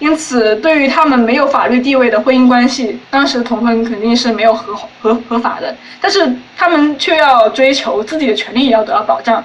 [0.00, 5.72] 因此对于他们没有法律地位的婚姻关系，当时同婚肯定是没有合合合法的。
[6.00, 9.44] 但是他们却要追求自己的权利也要得到保障，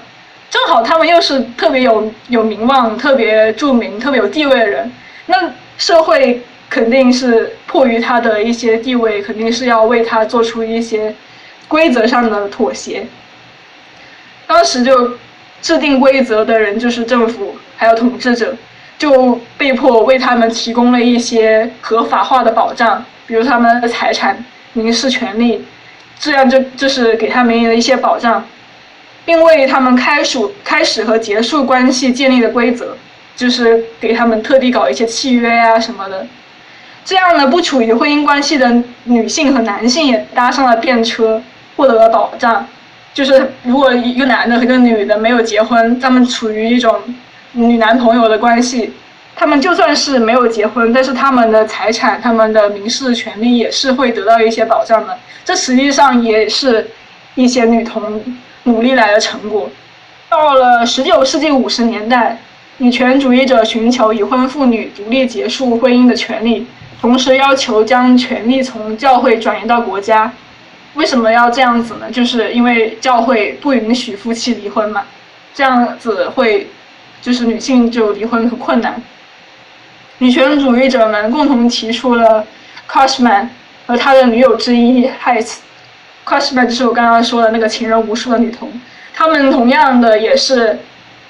[0.50, 4.92] 正好他们又是特别有有名望、特别著名、特别有地位的人，
[5.28, 6.42] 那社会。
[6.68, 11.14] 肯定是迫于他的一些地位，肯定是要为他做出一些
[11.68, 13.06] 规则上的妥协。
[14.48, 15.12] 当时就
[15.62, 18.54] 制定规则的人就是政府，还有统治者，
[18.98, 24.44] 就被迫为他们提供了一些合法化的保障，比如他们的财产、
[24.74, 25.66] 民事权利，
[26.20, 28.44] 这样就就是给他们一些保障。
[29.28, 32.96] 并为他们开始开始和结束关系建立的规则，
[33.36, 36.28] 就是给他们特地搞一些契约呀什么的。
[37.04, 41.42] 这样呢，不处于婚姻关系的女性和男性也搭上了便车，
[41.76, 42.68] 获得了保障。
[43.16, 47.02] 就是如果一个男的和一个女的没有结婚，他们处于一种
[47.56, 48.94] 女男朋友的关系，
[49.36, 55.18] 他们就算是没有结婚，但是他们的财产、他们的民事权利也是会得到一些保障的。
[55.44, 56.90] 这实际上也是
[57.36, 58.22] 一些女童
[58.64, 59.70] 努力来的成果。
[60.30, 62.38] 到了十九世纪五十年代，
[62.78, 66.68] 女权主义者寻求已婚妇女独立结束婚姻的权利。
[67.00, 70.32] 同时要求将权力从教会转移到国家，
[70.96, 72.10] 为什么要这样子呢？
[72.12, 75.04] 就是因为教会不允许夫妻离婚嘛，
[75.54, 76.68] 这样子会，
[77.22, 79.02] 就是女性就离婚很困难。
[80.20, 82.46] 女权主义者们共同提出了
[82.90, 83.48] Cushman
[83.86, 88.72] 和他的女友之一 Heights，Cushman 就是我刚刚说的那个情人无数的女童，
[89.14, 90.80] 他们同样的也是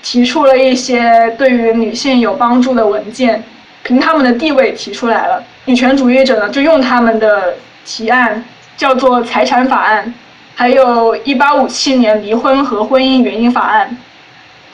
[0.04, 3.44] 提出了一些对于女性有帮助的文件，
[3.82, 5.44] 凭他们的地位提出来了。
[5.66, 8.46] 女权主义者呢，就用他们的提案
[8.78, 10.14] 叫做财产法案，
[10.54, 13.98] 还有一八五七年离婚和婚姻原因法案。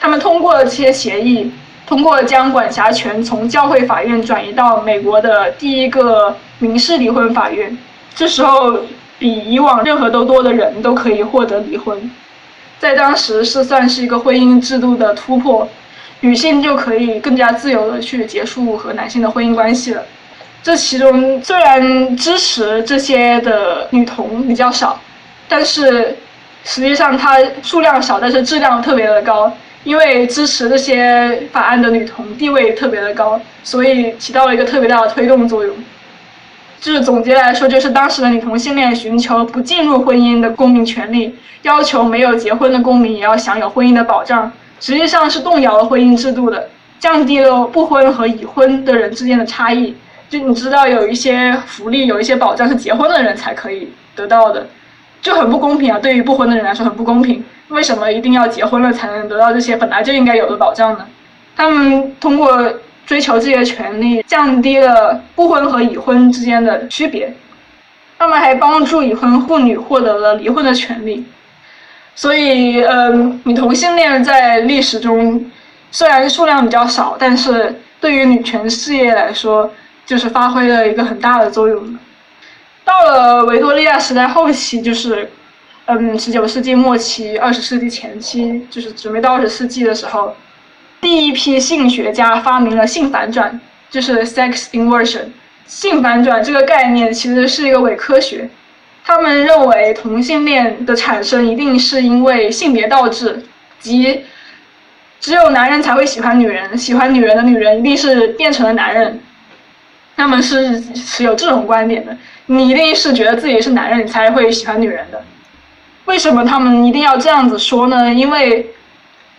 [0.02, 1.48] 他们通过了这些协议，
[1.86, 7.78] 通过将管辖权从教会法院转移到美国的第一个民事离婚法院。
[8.12, 8.80] 这时候，
[9.20, 12.10] 比以往任何都多的人都可以获得离婚，
[12.80, 15.68] 在当时是算是一个婚姻制度的突破，
[16.18, 20.02] 女性就可以更加自由的去结束和男性的婚姻关系了。
[20.64, 24.98] 这其中虽然支持这些的女童比较少，
[25.48, 26.18] 但是
[26.64, 29.52] 实际上它数量少，但是质量特别的高。
[29.84, 35.74] 因为支持这些法案的女童地位特别的高，所以起到了一个特别大的推动作用。
[36.80, 46.68] 就是总结来说，就是当时的女同性恋寻求不进入婚姻的公民权利，要求没有结婚的公民也要享有婚姻的保障，实际上是动摇了婚姻制度的，
[46.98, 49.94] 降低了不婚和已婚的人之间的差异。
[50.28, 54.66] 就你知道有一些福利，有一些保障是结婚的人才可以得到的，
[55.22, 55.98] 就很不公平啊！
[55.98, 57.42] 对于不婚的人来说很不公平。
[57.68, 61.06] 为什么一定要结婚了才能得到这些本来就应该有的保障呢？
[61.56, 62.70] 他们通过
[63.06, 67.32] 追求这些权利，降低了不婚和已婚之间的区别。
[68.18, 71.24] 他们还帮助已婚妇女获得了离婚的权利。
[72.14, 75.44] 所以，嗯，女同性恋在历史中
[75.90, 79.70] 虽然数量比较少，但是对于女权事业来说，
[80.04, 81.98] 就是发挥了一个很大的作用。
[82.92, 85.30] 到了维多利亚时代后期，就是，
[85.86, 90.36] 嗯，十九世纪末期、二十世纪前期，就是准备到二十世纪的时候，
[91.00, 95.24] 第一批性学家发明了性反转，就是 sex inversion。
[95.64, 98.46] 性反转这个概念其实是一个伪科学，
[99.02, 103.42] 他们认为同性恋的产生一定是因为性别倒置，
[103.78, 104.26] 即
[105.18, 109.18] 只有男人才会喜欢女人，喜欢女人的女人一定是变成了男人。
[110.14, 112.14] 他们是持有这种观点的，
[112.52, 115.24] 你一定是觉得自己是男人，你才会喜欢女人的。
[116.04, 118.12] 为什么他们一定要这样子说呢？
[118.12, 118.70] 因为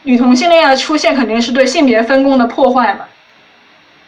[0.02, 3.06] 女同性恋的出现肯定是对性别分工的破坏嘛。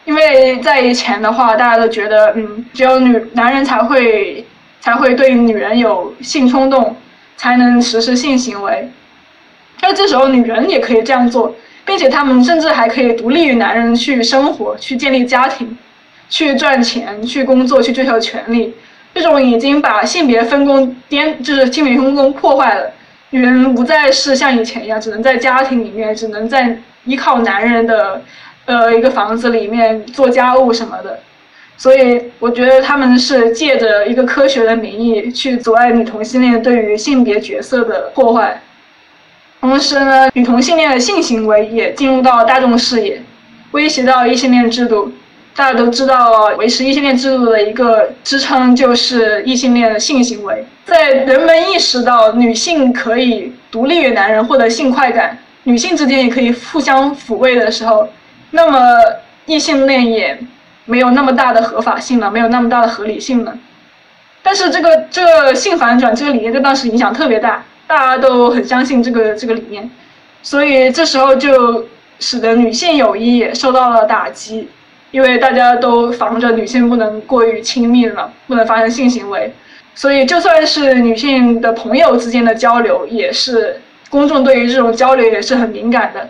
[0.06, 4.44] 因为在以前的话，大家都觉得，嗯，只有女男人才会
[4.80, 6.96] 才会对女人有性冲动，
[7.36, 8.90] 才能实施性行为。
[9.82, 11.54] 那这时候女人也可以这样做，
[11.84, 15.78] 并且他们甚至还可以独立于男人去生活，去建立家庭。
[16.28, 18.74] 去赚钱，去工作，去追求权利，
[19.16, 22.92] 这种已经把性别分工颠，就是性别分工破坏了。
[23.30, 28.20] 女人不再是像以前一样，只能在家庭里面，只能在依靠男人的，
[28.66, 31.18] 呃，一个房子里面做家务什么的。
[31.78, 38.60] 所以，我觉得他们是借着一个科学的名义去阻碍女同性恋对于性别角色的破坏。
[39.62, 43.22] 同时呢，女同性恋的性行为也进入到大众视野，
[43.70, 45.10] 威胁到异性恋制度。
[45.56, 50.62] 大家都知道，维持异性恋制度的一个支撑就是异性恋的性行为。
[50.84, 58.06] 在人们意识到女性可以独立于男人获得性快感，女性之间也可以互相抚慰的时候，
[58.50, 58.78] 那么
[59.46, 60.38] 异性恋也
[60.84, 63.56] 没有那么大的合法性了，没有那么大的合理性了。
[64.42, 69.90] 但是这个这个性反转这个理念在当时影响特别大，大家都很相信这个这个理念，
[70.42, 71.86] 所以这时候就
[72.20, 74.68] 使得女性友谊也受到了打击。
[75.10, 79.52] 因为大家都防着女性不能过于亲密了，不能发生性行为，
[79.94, 83.80] 所以就算是女性的朋友之间的交流，也是
[84.10, 86.28] 公众对于这种交流也是很敏感的。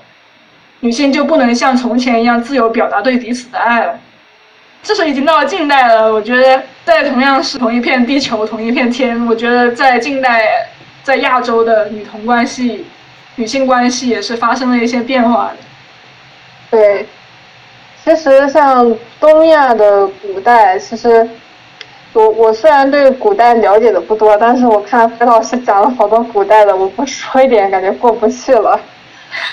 [0.80, 3.98] 女性就不能像从前一样自由表达对彼此的爱了。
[4.82, 10.68] 这是已经到了近代了，我觉得在同样是同一片地球、同一片天，我觉得在近代，
[11.02, 12.84] 在亚洲的女同关系
[13.34, 15.56] 女性关系也是发生了一些变化的。
[16.70, 17.06] 对，
[18.06, 21.28] 其实像东亚的古代，其实
[22.12, 28.78] 我我虽然对古代了解的不多，但是我看裴老师讲了好多古代的，我 不说一点感觉过不去了，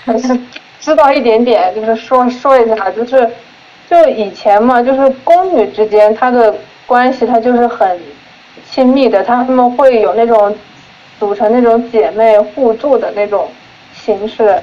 [0.05, 0.39] 还是
[0.79, 3.27] 知道一点点，就是说说一下，就是
[3.89, 6.53] 就以前嘛，就是宫女之间她的
[6.85, 7.99] 关系，她就是很
[8.69, 10.55] 亲密的，她们会有那种
[11.19, 13.49] 组成那种姐妹互助的那种
[13.95, 14.61] 形式。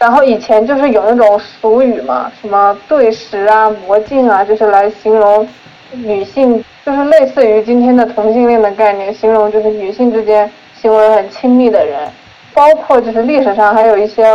[0.00, 5.46] 然后以前就是有那种俗语嘛，什么对食啊、魔镜啊，就是来形容
[5.92, 12.08] 女性，就是类似于今天的同性恋的概念，形容就是女性之间行为很亲密的人。
[12.54, 14.34] 包括就是历史上还有一些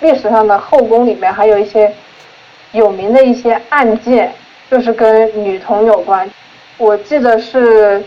[0.00, 1.94] 历史上的后宫里面还有一些
[2.72, 4.32] 有名的一些案件，
[4.68, 6.28] 就是跟女同有关。
[6.76, 8.02] 我记得是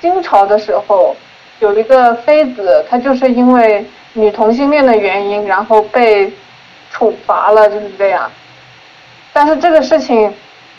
[0.00, 1.14] 金朝的时候，
[1.60, 3.86] 有一个妃子，她就是因为。
[4.14, 6.32] 女同性恋的原因，然后被
[6.90, 8.30] 处罚了，就是这样。
[9.32, 10.32] 但是这个事情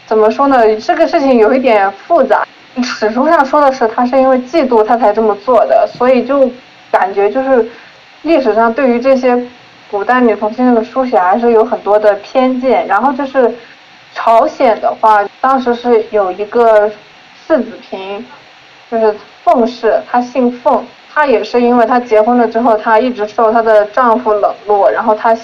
[0.06, 0.80] 怎么说呢？
[0.80, 2.46] 这个事情有一点复杂。
[2.84, 6.50] 史书上说的是他是因为嫉妒他才这么做的，所以就
[6.92, 7.68] 感觉就是
[8.24, 9.40] 历史上对于这些
[9.90, 12.86] 古代女同性恋的书写还是有很多的偏见。
[12.88, 13.54] 然后就是
[14.14, 16.88] 朝鲜的话，当时是有一个
[17.48, 18.24] 世子嫔，
[18.92, 20.86] 就是凤氏，她姓凤。
[21.14, 25.38] 她也是因为她结婚了之后，她一直受她的丈夫冷落，然后她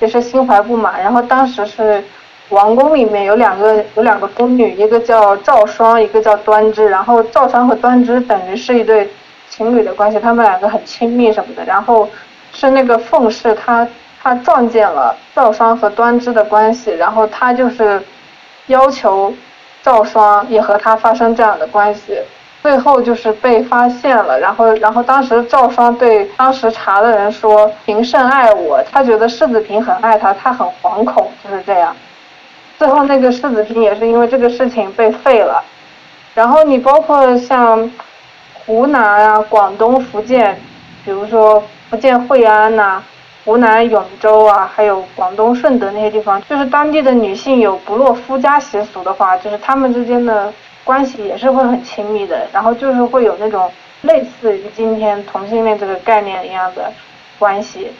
[0.00, 1.00] 也是心怀不满。
[1.00, 2.04] 然后当时是
[2.50, 6.86] 王宫里面有两个有两个宫女，一个叫赵双，一个叫端枝。
[6.86, 9.08] 然后赵双和端枝等于是一对
[9.48, 11.64] 情侣的关系，他们两个很亲密什么的。
[11.64, 12.06] 然后
[12.52, 13.88] 是那个凤氏，她
[14.22, 18.02] 她撞见了赵双和端枝的关系，然后她就是
[18.66, 19.32] 要求
[19.82, 22.18] 赵双也和她发生这样的关系。
[22.64, 31.94] 最后就是被发现了，然后，然后当时赵双对当时查的人说：“平甚爱我。”他觉得世子嫔很爱他，他很惶恐，就是这样。
[32.78, 35.62] 最后那个世子嫔也是因为这个事情被废了。
[36.34, 37.92] 然后你包括像
[38.54, 40.58] 湖南啊、广东、福建，
[41.04, 43.02] 比如说福建惠安呐、
[43.44, 50.50] 湖南永州啊，还有广东顺德那些地方，就是当地的女性有不落夫家习俗的话，就是她们之间的。
[50.84, 53.72] 关系也是会很亲密的，然后就是会有那种
[54.02, 56.92] 类似于今天同性恋这个概念一样的
[57.38, 57.90] 关系，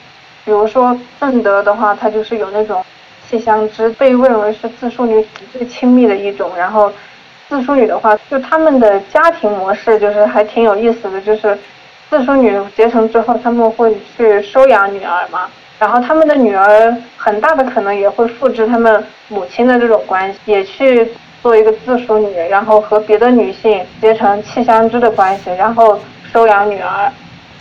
[0.44, 2.84] 比如说顺德的话，它就是有那种
[3.26, 6.50] 契香枝，被认为是自梳女最亲密的一种。
[6.56, 6.92] 然后
[7.48, 11.58] 自梳女的话，就他们的家庭模式就是还挺有意思的，就是
[12.10, 21.10] 自梳女结成之后，他们会去收养女儿嘛，然后他们的女儿很大的可能也会复制他们母亲的这种关系，也去。
[21.44, 25.98] 做一个自梳女，然后和别的女性结成契相知的关系，然后
[26.32, 27.12] 收养女儿。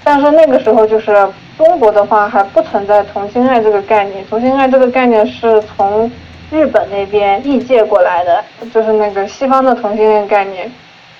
[0.05, 1.27] 但是那个时候就是
[1.57, 6.09] 中国的话还不存在同性爱这个概念，同性爱这个概念是从
[6.49, 8.41] 日本那边译介过来的，
[8.73, 10.71] 就是那个西方的同性恋概念，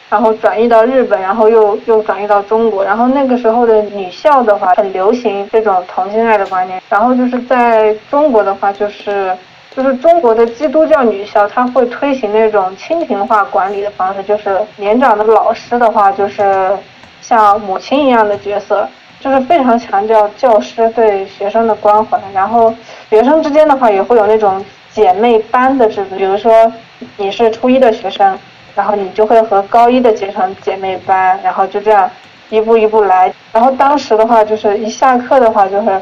[0.10, 2.82] 然后转移到日本，然后又又转移到中国。
[2.82, 9.36] 然后那个时候的女校的话很流行这种同性爱的观念，然后就是在中国的话就是。
[9.76, 16.78] 就是中国的基督教女校，她会推行那种亲情化管理的方式，就是年长的老师的话，就是
[17.22, 18.88] 像母亲一样的角色，
[19.20, 22.20] 就是非常强调教师对学生的关怀。
[22.36, 22.72] 然后
[23.10, 26.72] 学生之间的话，也会有那种姐妹班的制度，比如说
[27.18, 28.38] 你是初一的学生，
[28.76, 32.08] 然后你就会和高一的结成姐妹班，然后就这样
[32.52, 33.34] 一步一步来。
[33.52, 36.00] 然后当时的话，就是一下课的话，就是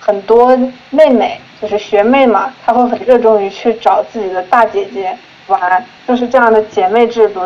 [0.00, 0.56] 很多
[0.90, 1.40] 妹妹。
[1.60, 5.16] 就是学妹嘛，她会很热衷于去找自己的大姐姐
[5.48, 7.40] 玩，就是这样的姐妹制度。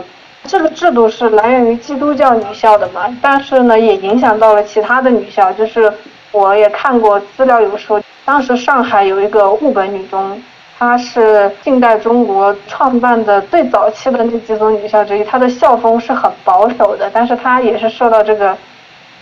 [0.45, 5.53] 这个制度是来源于基督教女校的嘛，但是呢，也影响到了其他的女校。
[5.53, 5.91] 就是
[6.31, 10.43] 我也看过资料有说，当时上海有一个雾本女中，
[10.79, 18.55] 她是近代中国创办的最早期的那几所女校之一，她的校风是很保守的，但是她也是受到这个，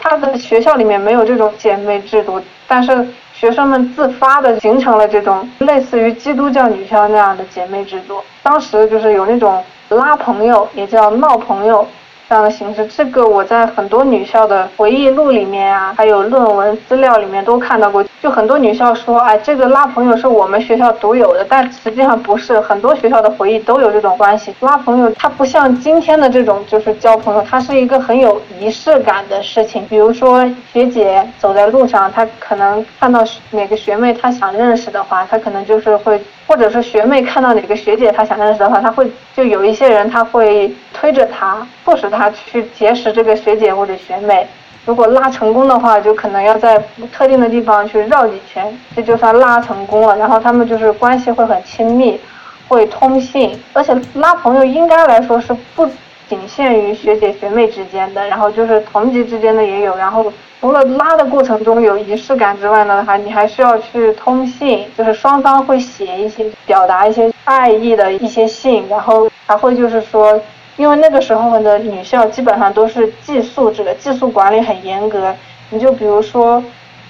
[0.01, 3.07] 她的学校里面没有这种姐妹制度，但是。
[3.41, 11.89] 学生们自发的形成了这种类似于基督教女校那样的姐妹制度，当时就是有那种拉朋友，也叫闹朋友。
[12.31, 18.05] 这样的形式，这个我在很多女校的回忆录里面啊，还有论文资料里面都看到过。
[18.23, 24.55] 就很多女校说，哎，这个拉朋友是我们学校独有的，但实际上不是，很多学校的回忆都有这种关系。
[24.61, 29.85] 拉朋友，它不像今天的这种就是交朋友，它是一个很有仪式感的事情。
[29.89, 36.23] 比如说学姐走在路上，她可能看到哪个学妹她想认识的话，她可能就是会。
[36.47, 44.47] 或者是学妹看到哪个学姐她想认识的话，她会就有一些人他会推着她，迫使她他去结识这个学姐或者学妹。
[44.85, 46.79] 如果拉成功的话，就可能要在
[47.11, 50.15] 特定的地方去绕几圈，这就算拉成功了。
[50.19, 52.21] 然后他们就是关系会很亲密，
[52.69, 55.89] 会通信，而且拉朋友应该来说是不
[56.29, 59.97] 仅限于学姐学妹之间的，然后就是同级之间的也有。
[59.97, 70.39] 然后除了拉的过程中有仪式感之外呢，还你还需要去通信，就是双方会写一些表达一些爱意的一些信，然后还会就是说。
[70.77, 75.35] 因为那个时候的女校基本上都是寄宿制的，寄宿管理很严格。
[75.69, 76.63] 你就比如说，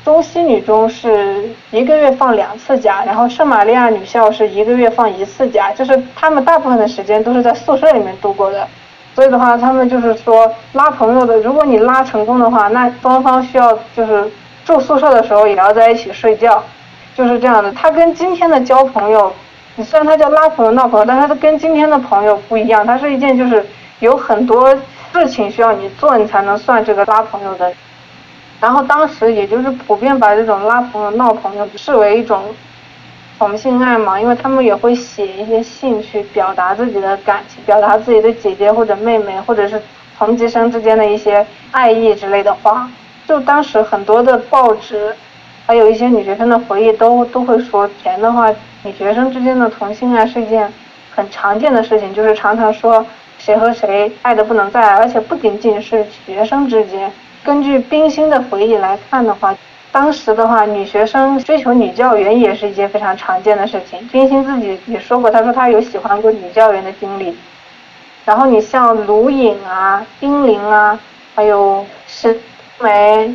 [0.04, 8.66] 中西女中是一个月放两次假，然后圣玛利亚女校是一个月放一次假，就是他们大部分的时间都是在宿舍里面度过的。
[9.14, 14.30] 所以的话，他们就是说拉朋友的，如果你拉成功的话，那双方需要就是
[14.64, 16.62] 住宿舍的时候也要在一起睡觉，
[17.14, 17.70] 就是这样的。
[17.72, 19.32] 他跟今天的交朋友。
[19.82, 23.64] 虽然他叫拉朋友闹朋友，但是跟今天的朋友不一样，他是一件就是
[24.00, 24.74] 有很多
[25.12, 27.72] 事情需要你做，你才能算这个拉朋友的。
[28.60, 32.54] 然后当时也就是普遍把这种拉朋友闹朋友视为一种
[33.38, 39.80] 同性爱嘛，因为他们也会写一些信去表达自己的感情，表达自己的姐姐或者妹妹或者是
[40.18, 42.90] 同级生之间的一些爱意之类的话。
[43.26, 45.14] 就当时很多的报纸，
[45.70, 48.52] 还有一些女学生的回忆都都会说甜的话。
[48.82, 50.68] 女学生之间的同性爱是一件
[51.14, 53.06] 很常见的事情，就是常常说
[53.38, 57.08] 谁和谁爱的不能再爱，而且不仅仅是学生之间。
[57.44, 59.56] 根据冰心的回忆来看的话，
[59.92, 64.04] 当时的话，女学生追求女教员也是一件非常常见的事情。
[64.08, 67.38] 冰心自己也说过，她说她有喜欢过女教员的经历。
[68.24, 70.98] 然后你像卢颖啊、丁玲啊，
[71.36, 72.36] 还有沈
[72.80, 73.32] 梅。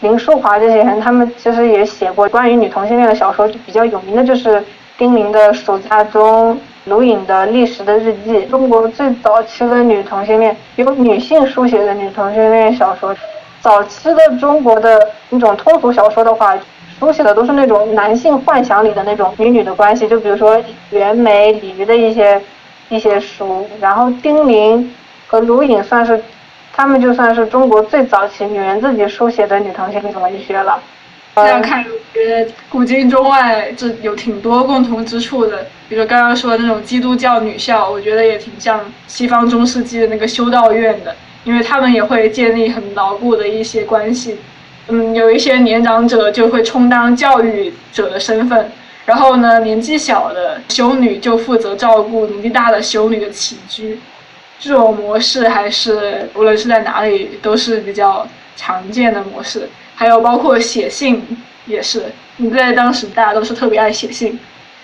[0.00, 4.62] 林淑华这些人，他们其实也写过关于女同性恋的小说，比较有名的就是
[4.96, 8.32] 丁玲的《暑假中》，卢颖的《历史的日记》。
[8.48, 13.12] 中国最早期的女同性恋，由女性书写的女同性恋小说。
[13.60, 16.56] 早期的中国的那种通俗小说的话，
[17.00, 22.40] 书写的都是那种男性幻想里的那种女女的关系，就比如说袁枚、李渔的一些
[22.88, 23.66] 一些书。
[23.80, 24.94] 然后丁玲
[25.26, 26.22] 和卢颖算是。
[26.78, 30.80] 他们就算是中国最早期女人自己书写的女同性恋文学了。
[31.34, 35.66] 这样看，觉得古今中外这有挺多共同之处的。
[35.88, 44.38] 比如刚刚说的那种基督教女校，我觉得也挺像西方中世纪的那个修道院的，因为他们也会建立很牢固的一些关系。
[44.86, 48.70] 嗯，有一些年长者就会充当教育者的身份，
[49.04, 53.98] 然后呢，年纪小的修女就负责照顾年纪大的修女的起居。
[54.60, 61.22] 这种模式还是无论是在哪里都是比较常见的模式，还有包括写信
[61.66, 62.06] 也是，
[62.38, 64.38] 你在当时大家都是特别爱写信。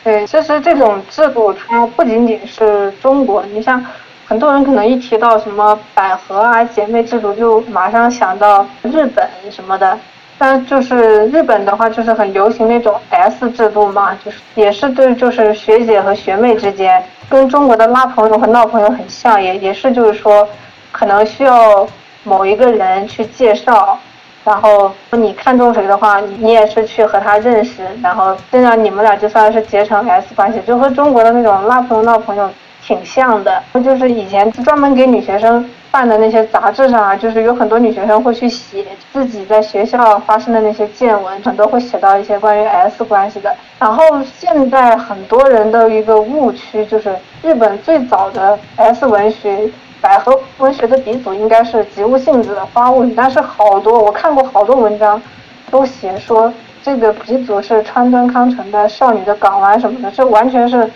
[0.04, 3.84] 对，其实这种制度它不仅仅是中国，你像
[4.26, 9.98] 很多人可能一提到什么百合啊姐妹制度，就马上想到日本什么的。
[10.36, 20.46] 但就是日本的话，就是很流行那种 S 制度嘛，就是也是对，就是学姐和学妹之间，跟中国的拉朋友和闹朋友很像，也也是就是说，
[20.90, 21.86] 可能需要
[22.24, 23.98] 某一个人去介绍，
[24.44, 32.50] 然后你看中谁的话，你也是去和他认识，然后这样你们俩就算是结成 S 关系，就和中国的那种拉朋友闹朋友
[32.84, 35.64] 挺像的，就是以前专门给女学生。
[35.94, 43.54] 办的那些杂志上啊，就是有很多女学生会去写自己在学校发生的那些见闻，很多会写到一些关于 S 关系的。
[43.78, 44.02] 然后
[44.36, 47.14] 现在很多人的一个误区就是，
[47.44, 49.70] 日本最早的 S 文学，
[50.00, 55.22] 百合文学的鼻祖应该是吉屋幸子的《花物语》，但是好多我看过好多文章，
[55.70, 60.90] 都写说这个鼻祖是川端康成的《少女的港湾》什么的，这完全是。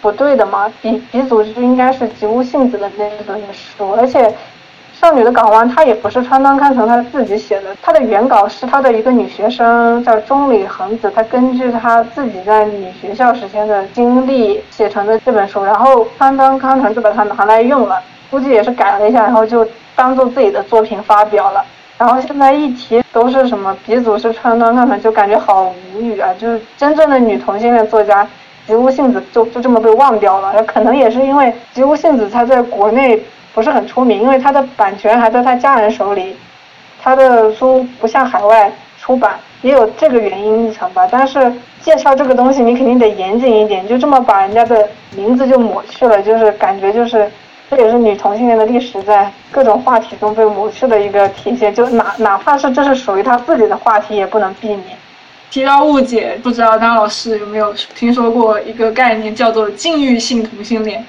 [0.00, 4.28] 不对的嘛，鼻鼻祖就应该是吉屋幸子的那本书，而且
[4.92, 21.64] 《少女的港湾》它也不是川端康成他自己写的，他的原稿是他的一个女学生叫中里恒子，她根据她自己在女学校时间的经历写成的这本书，然后川端康成就把它拿来用了，估计也是改了一下，然后就当做自己的作品发表了。
[21.96, 26.32] 然后现在一提都是什么鼻祖是川端康成，就感觉好无语啊！
[26.38, 28.26] 就是真正的女同性恋作家。
[28.66, 33.20] 吉屋幸子就就这么被忘掉了，可能也是因为吉屋幸子他在国内
[33.52, 36.36] 不是很出名，因为他的版权还在他家人手里，
[37.02, 39.32] 他的书不像海外出版，
[39.62, 41.08] 也有这个原因一层吧。
[41.10, 47.28] 但是介绍这个东西你肯定得严谨一点，就这么把人家的名字就抹去了，就是感觉就是
[47.68, 54.99] 这也是女同性恋的历史在各种话题中被抹去的一个体现，就哪哪怕是这是属于他自己的话题也不能避免。
[55.50, 61.04] 提到误解，不知道张老师有没有听说过一个概念，叫做禁欲性同性恋。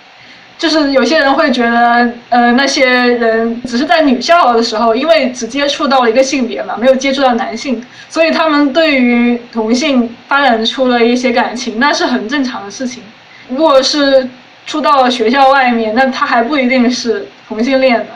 [0.58, 13.02] 就是有些人会觉得，呃，那些人只是在女校的时候，因为只接触到了一个性别嘛，没有接触到男性，所以他们对于同性发展出了一些感情，那是很正常的事情。
[13.50, 14.30] 如果是
[14.68, 18.12] 出到了学校外面，那他还不一定是同性恋呢。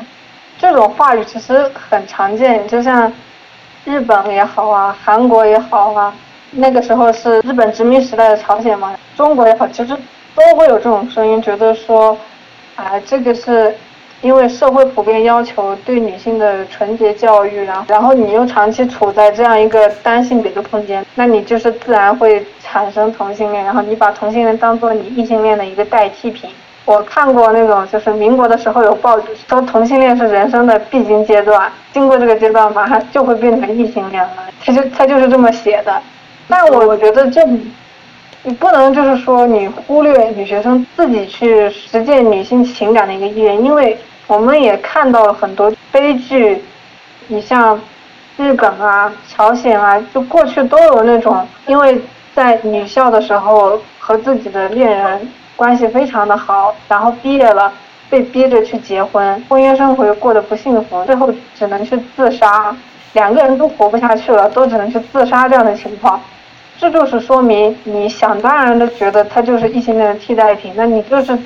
[0.60, 3.12] 这种话语其实很常见，就像
[3.86, 6.14] 日本也好啊，韩国也好啊，
[6.52, 9.96] 那个时候是日本殖民时代的朝鲜嘛，中国也好，其实
[10.36, 12.18] 都会有这种声音，觉得说。
[12.76, 13.74] 啊，这个是
[14.22, 26.50] 因为社会普遍要求对女性的纯洁教育，然后然后你又长期处在这样一个单性别的空间，那你就是自然会产生同性恋，然后你把同性恋当做你异性恋的一个代替品。
[26.86, 34.32] 我看过那种就是民国的时候有报纸说同性恋是人生的必经阶段，经过这个阶段马上就会变成异性恋了，
[34.64, 36.02] 其实他就是这么写的。
[36.48, 37.42] 那我我觉得这。
[38.48, 46.64] 你不能就是说你忽略女学生自己去实践女性情感的一个意愿，因为我们也看到了很多悲剧，
[47.28, 47.82] 你像
[48.38, 52.00] 日本啊、朝鲜啊，就过去都有那种因为
[52.36, 57.72] 在女校的时候和自己的恋人关系非常的好，然后毕业了
[58.10, 62.76] 被逼着去结婚，婚姻生活又过得不幸福，最后只能去自杀，
[63.14, 66.20] 两个人都活不下去了，都只能去自杀这样的情况。
[66.78, 71.38] 这就是说明你想当然的觉得他就是异性恋的替代品，那你就是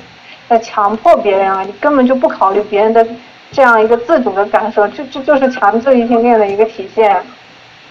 [0.48, 3.06] 在强迫别人啊，你根本就不考虑别人的
[3.52, 7.16] 这样一个自主的感受，这这就是强制异性恋的一个体现。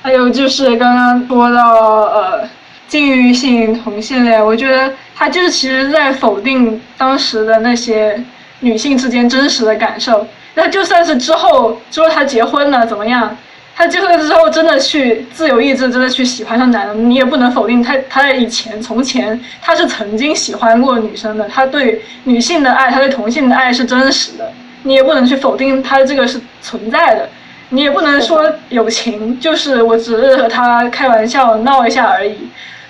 [0.01, 1.73] 还有就是刚刚说到
[2.07, 2.41] 呃
[2.89, 8.21] 禁欲性同性恋，我觉得他就是其实在否定当时的那些
[8.61, 10.27] 女性之间真实的感受。
[10.55, 13.37] 那就算是之后之后他结婚了怎么样？
[13.75, 17.95] 他结婚之后真的去自由意志，真的去喜欢上男的，你也不能否定他。
[18.09, 24.51] 他在以前从前他是曾经喜欢过女生的，他对女性的爱，他对同性的爱是真实的，
[24.83, 27.29] 你也不能去否定他这个是存在的。
[27.69, 32.35] 你也不能说友情就是我只是和他开玩笑闹一下而已，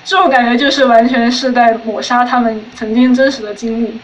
[0.10, 4.02] 这种感觉就是完全是在抹杀他们曾经真实的经历。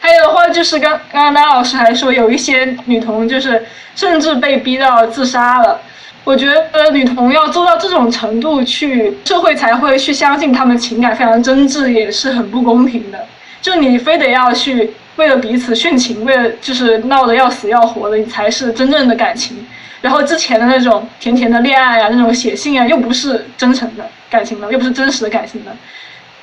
[0.00, 3.62] 还有的话就是刚刚刚老师还说有一些女童就是
[3.94, 5.78] 甚至被逼到自杀了。
[6.24, 13.26] 我觉得女童要做到这种程度，去社会才会去相信她们情感非常真挚，也是很不公平的。
[13.60, 19.66] 就你非得要去为了彼此殉情，为了就是闹得要死要活的，你才是真正的感情。
[20.02, 25.74] 然后之前的那种甜甜的恋爱啊，那种写信啊，又不是真诚的感情的，又不是真实的感情的，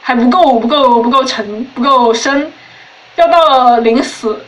[0.01, 2.51] 还不够不够不够沉不够深，
[3.17, 4.39] 要到了临死。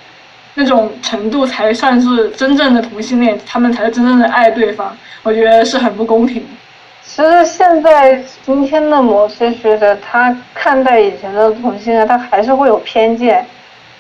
[0.54, 4.94] 那种程度才算是真正的同性恋，他们才是真正的爱对方。
[5.24, 6.46] 我觉得是很不公平。
[7.02, 13.46] 其实现在今天的某些学者，他看待以前的同性恋，他还是会有偏见。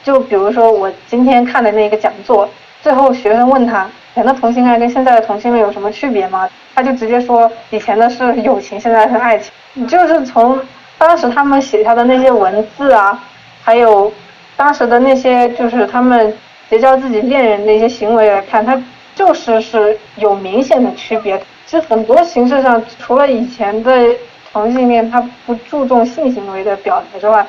[0.03, 2.49] 就比如说我今天看的那个讲座，
[2.83, 6.49] 最后学生问他，前的同性恋跟现在的同性恋有什么区别吗？
[6.75, 9.51] 他就直接说，以前的是友情，现在是爱情。
[9.73, 10.59] 你就是从
[10.97, 13.23] 当时他们写下的那些文字啊，
[13.63, 14.11] 还有。
[14.57, 16.31] 当时的那些就是他们
[16.69, 18.79] 结交自己恋人的一些行为来看，他
[19.15, 21.35] 就是是有明显的区别。
[21.65, 23.91] 其实很多形式上，除了以前的
[24.53, 27.43] 同性恋他不注重性行为的表达之外，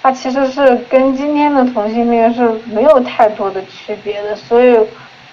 [0.00, 4.36] 他其实是跟今天的同性恋是没有太多的区别的。
[4.36, 4.78] 所以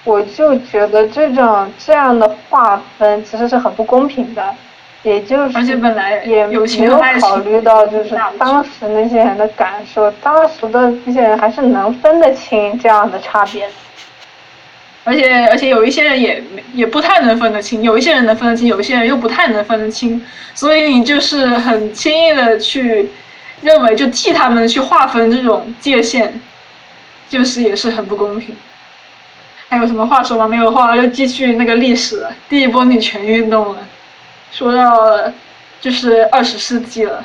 [0.03, 4.55] 我就觉得这种这样的划分其实是很不公平的。
[5.01, 13.65] 也就是，而且本来也没有考虑到，就是当时那些人的感受，当时的那些人还是能分得清这样的差别。
[15.05, 16.43] 而且而且有一些人也
[16.73, 20.21] 也不太能分得清，有一些人能分得清，有一些人又不太能分得清，
[20.53, 23.09] 所以你就是很轻易的去
[23.61, 26.41] 认为，就替他们去划分这种界限，
[27.29, 28.53] 就是也是很不公平。
[29.69, 30.47] 还有什么话说吗？
[30.47, 33.77] 没有话了，就继续那个历史，第一波女权运动了。
[34.51, 35.31] 说到
[35.79, 37.23] 就是二十世纪了。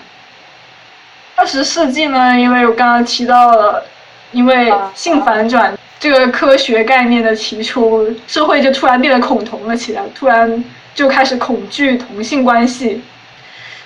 [1.35, 3.83] 二十世纪呢，因为我刚刚提到了，
[4.31, 10.63] 因为性反转这个科学概念的提出，社会就突然变得恐同了起来，突然
[10.95, 13.03] 就开始恐惧同性关系。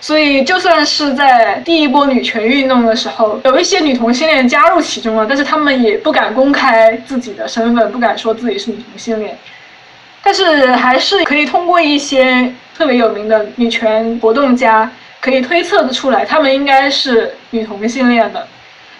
[0.00, 9.36] 所以，就算是在第一波女权运动的时候，有一些女同性恋加入其中了，但是他们也不敢公开自己的身份，不敢说自己是女同性恋。
[10.22, 14.90] 但是还是可以通过一些特别有名的女权活动家，
[15.20, 18.46] 可以推测的出来，她们应该是女同性恋的。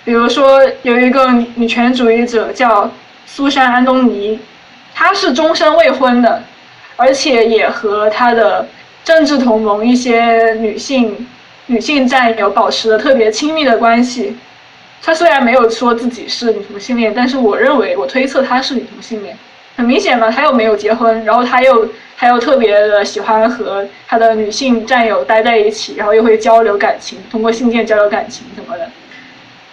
[0.04, 2.90] 比如说有一个女权主义者叫
[3.26, 4.38] 苏珊·安东尼，
[4.94, 6.42] 她是终身未婚的，
[6.96, 8.66] 而且也和她的
[9.08, 11.26] 政治同盟一些女性
[11.68, 14.36] 女性战友保持了特别亲密的关系。
[15.02, 19.34] 她虽然没有说自己是女同性恋，但是我认为我推测她是女同性恋。
[19.76, 21.88] 很明显嘛，她又没有结婚，然后她又
[22.18, 28.90] 她又特别的喜欢和她的女性战友待在一起，然后又会交流感情，通过信件交流感情什么的。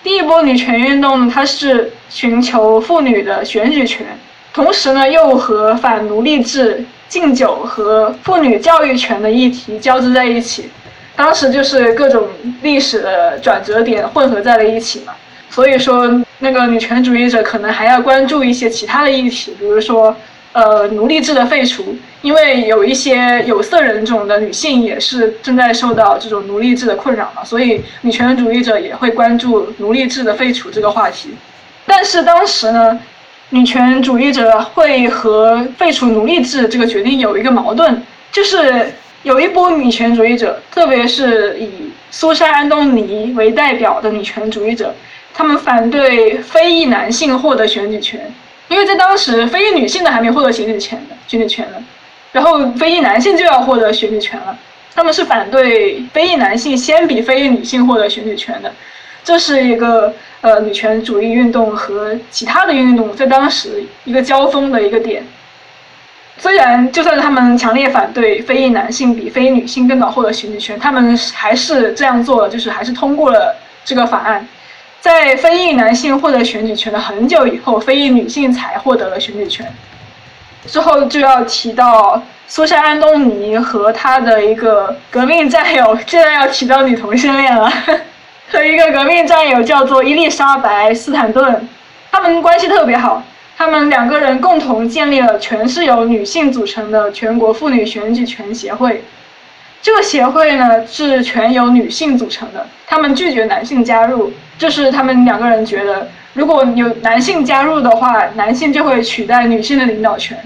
[0.01, 4.07] 第一波女权运动，它是寻求妇女的选举权，
[4.53, 10.69] 同时呢又和反奴隶制、禁酒和妇女教育权的议题交织在一起。
[11.15, 12.27] 当时就是各种
[12.61, 15.13] 历史的转折点混合在了一起嘛，
[15.49, 20.15] 所以说那个女权主义者可能还要关注一些其他的议题，比如说。
[20.55, 31.31] 呃，奴隶制的废除，因为有一些有色人种的女性也是正在受到这种奴隶制的困扰嘛，所以女权主义者也会关注奴隶制的废除这个话题。
[31.85, 32.97] 但是当时呢，
[33.49, 38.91] 女权主义者会和废除奴隶制这个决定有一个矛盾，就是
[39.23, 41.69] 有一波女权主义者，特别是以
[42.09, 44.93] 苏珊·安东尼为代表的女权主义者，
[45.33, 48.19] 他们反对非裔男性获得选举权。
[48.67, 51.77] 因为在当时，非裔女性都还没获得选举权的选举权呢，
[52.31, 54.57] 然后非裔男性就要获得选举权了。
[54.95, 58.73] 他们是反对非裔男性先比非裔女性获得选举权的，
[59.25, 65.25] 这是一个呃女权主义运动和其他的运动在当时一个交锋的一个点。
[66.37, 74.47] 虽然就算他们强烈反对非裔男性比非裔女性更早获得选举权，他们还是这样做了，就是还是通过了这个法案。
[75.01, 79.65] 在非裔男性获得选举权的很久以后，非裔女性才获得了选举权。
[80.67, 87.71] 之后就要提到苏珊·安东尼和他的一个革命战友，现在要提到女同性恋了，
[88.47, 91.67] 和一个革命战友叫做伊丽莎白·斯坦顿，
[92.11, 93.23] 他们关系特别好。
[93.57, 99.01] 他们两个人共同建立了全是由女性组成的全国妇女选举权协会。
[99.81, 110.37] 这个协会呢是全由女性组成的，他们拒绝男性加入，就是他们两个人觉得，如果有男性加入的话，男性就会取代女性的领导权，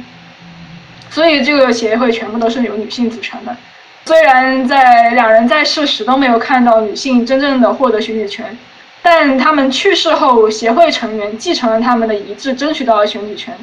[1.09, 3.55] 所以这个协会全部都是由女性组成的。
[4.05, 8.57] 虽然在两人在世时都没有看到女性真正的获得选举权，
[9.01, 13.53] 但他们去世后，协会成员继承了他们的遗志，争取到了选举权。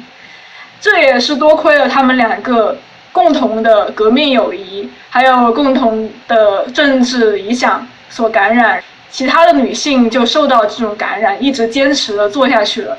[0.79, 2.77] 这也是多亏了他们两个。
[3.13, 8.79] 共同的革命友谊，还有共同的政治理想所感染，
[9.09, 12.95] 其他的女性就受到这种感染，一直坚持的做下去了，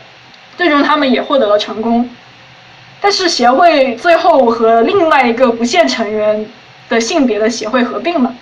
[0.57, 2.11] 最终他们也获得了成功。
[3.01, 6.45] 但是协会最后和另外一个不限成员
[6.89, 8.35] 的性别的协会合并了，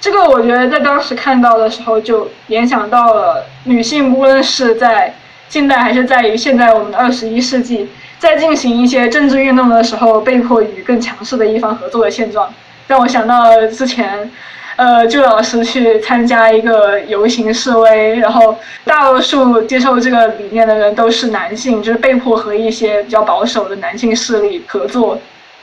[0.00, 5.14] 这个我觉得在当时看到的时候就联想到了女性，无论是在
[5.48, 7.88] 近代还是在于现在我们的二十一世纪。
[8.20, 12.52] 在进行一些政治运动的时候，被迫与更强势的一方合作的现状，
[12.86, 14.30] 让我想到了之前，
[14.76, 25.18] 呃，朱老师去参加一个游行示威，然后大多数接受这个理念的人都是男性，就是被迫和一些比较保守的男性势力合作。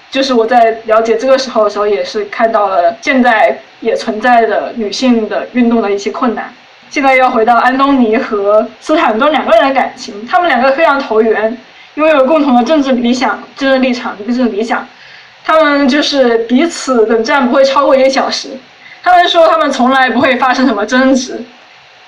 [0.10, 6.53] 就是我在了解这个时候的时候，也是看到了现在也存在的女性的运动的一些困难。
[6.89, 11.58] 现在要回到安东尼和斯坦顿两个人的感情，他们两个非常投缘。
[11.95, 14.88] 因为有共同的政治理想、政治立场、政治理想，
[15.43, 18.49] 他们就是彼此冷战不会超过一个小时。
[19.01, 21.41] 他们说他们从来不会发生什么争执，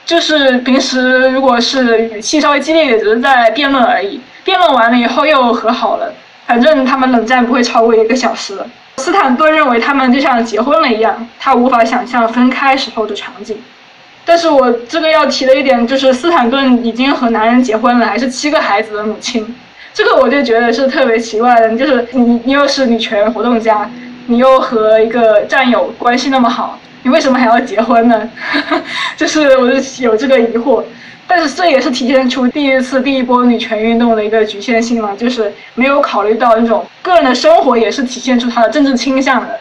[0.05, 4.21] 就是平时如果是语气稍微激烈，也只是在辩论而已。
[4.43, 6.13] 辩论完了以后又和好了，
[6.49, 8.57] 反正他们冷战不会超过一个小时。
[8.97, 13.55] 斯坦顿认为他们就像结婚了一样，他无法想象分开时候的场景。
[14.25, 19.55] 但是我这个要提的一点就是，斯坦顿已经和男人结婚了，还是七个孩子的母亲。
[19.93, 23.87] 这个我就觉得是特别奇怪的，就是你你又是女权活动家，
[24.25, 28.27] 你又和一个战友关系那么好，你为什么还要结婚呢？
[29.15, 30.83] 就是我就有这个疑惑，
[31.29, 39.59] 但是这也是体现出第一次第一波女权运动的一个局限性嘛，就是没有考虑到那种个人的生活也是体现出他的政治倾向的，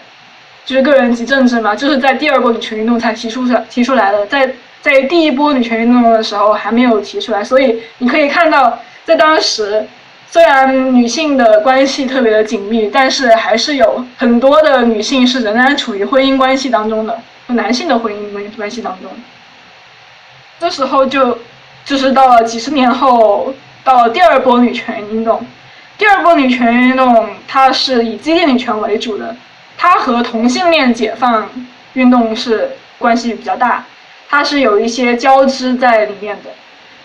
[0.64, 4.50] 就是个人及政治嘛，就是在第二波女权运动才提出来提出来的，在
[4.80, 9.86] 在第一波女权运动的时候还没有提出来，所以你可以看到在当时。
[10.30, 19.10] 虽然女性的关系特别的紧密，但是还是有很多的女性是仍然处于婚姻关系当中的，和男性的婚姻关关系当中。
[20.60, 21.38] 这时候就，
[21.84, 25.44] 就是到了几十年后，到了第二波女权运动。
[25.96, 29.34] 第二波女权运动，它是以激进女权为主的，
[29.76, 31.48] 它和同性恋解放
[31.94, 33.84] 运动是关系比较大，
[34.28, 36.50] 它是有一些交织在里面的。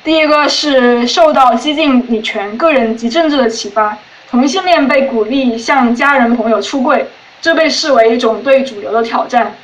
[0.03, 3.97] 第一个是受到激进女权、个人及政治的启发，
[4.29, 7.07] 同性恋被鼓励向家人朋友出柜，
[7.41, 9.55] 这被视为一种对主流的挑战。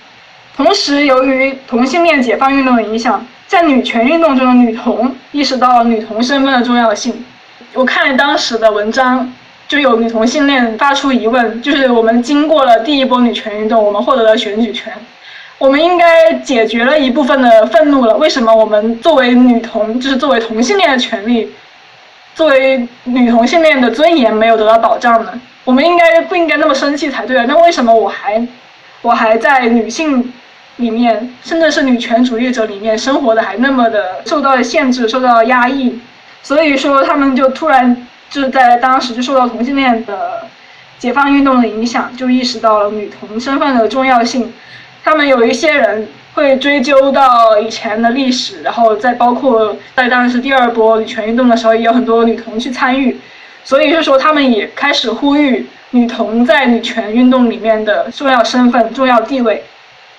[0.60, 7.24] 同时，由于同性恋解放运动的影响，在女权运动中的女同意识到了女同身份的重要性。
[7.74, 9.34] 我看当时的文章，
[9.70, 14.92] 就有女同性恋发出疑问，就是我们经过了第一波女权运动，我们获得了选举权，
[15.58, 18.18] 我们应该解决了一部分的愤怒了。
[18.18, 21.50] 为什么我们作为女同，就是作为同性恋的权利，
[22.36, 25.32] 作为女同性恋的尊严没有得到保障呢？
[25.64, 27.46] 我们应该不应该那么生气才对啊？
[27.48, 28.46] 那为什么我还，
[29.02, 30.34] 我还在女性？
[30.80, 36.00] 里面，甚至是女权主义者里面生活的还那么的受到了限制，受到了压抑，
[36.42, 40.48] 所以说他们就突然就在当时就受到同性恋的
[40.98, 44.52] 解放运动的影响，就意识到了女同身份的重要性。
[45.04, 53.20] 他们有一些人会追究到以前的历史，然后再包括在当时第二波女权运动的时候，也有很多女同去参与，
[53.64, 59.64] 所以就说他们也开始呼吁女同在女权运动里面的重要身份、重要地位。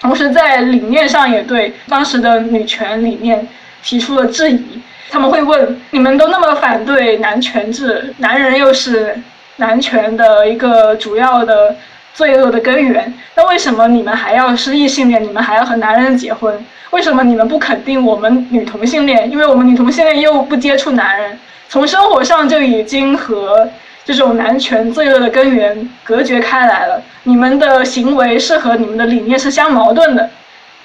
[0.00, 3.46] 同时，在理念上也对当时的女权理念
[3.82, 4.80] 提出了质疑。
[5.10, 9.14] 他们会问：你们都那么反对男权制，男人又是
[9.56, 11.76] 男权的一个主要的
[12.14, 15.22] 罪恶的根源，那为什么你们还要是异性恋？
[15.22, 16.64] 你们还要和男人结婚？
[16.92, 19.30] 为什么你们不肯定我们女同性恋？
[19.30, 21.38] 因为我们女同性恋又不接触男人，
[21.68, 23.68] 从生活上就已经和。
[24.04, 30.28] 这种男权罪恶的根源隔绝开来了，你们的行为是和你们的理念是相矛盾的，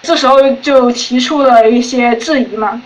[0.02, 2.80] 这时候就提出了一些质疑嘛。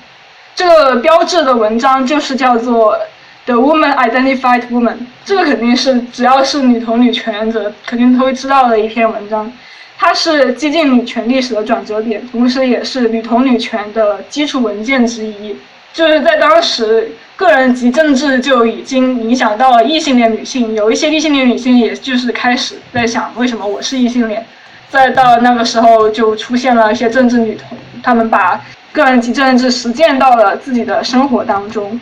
[0.55, 2.95] 这个标志的文章就是叫做
[3.45, 4.93] 《The Woman Identified Woman》，
[5.25, 9.51] 这个肯定是只要是女同女权者肯定都会知道的一篇文章，
[9.97, 15.57] 它是激进女权历史的转折点，同时也是女同女权的基础文件之一，
[15.91, 17.11] 就是在当时。
[17.39, 24.45] 个人及政治就已经影响到了异性恋女性，有一些异性恋女性也就是开始在想，为什么我是异性恋？
[24.89, 28.59] 再到那个时候，就出现了一些政治女同，她们把
[28.91, 31.97] 个人及政治实践到了自己的生活当中，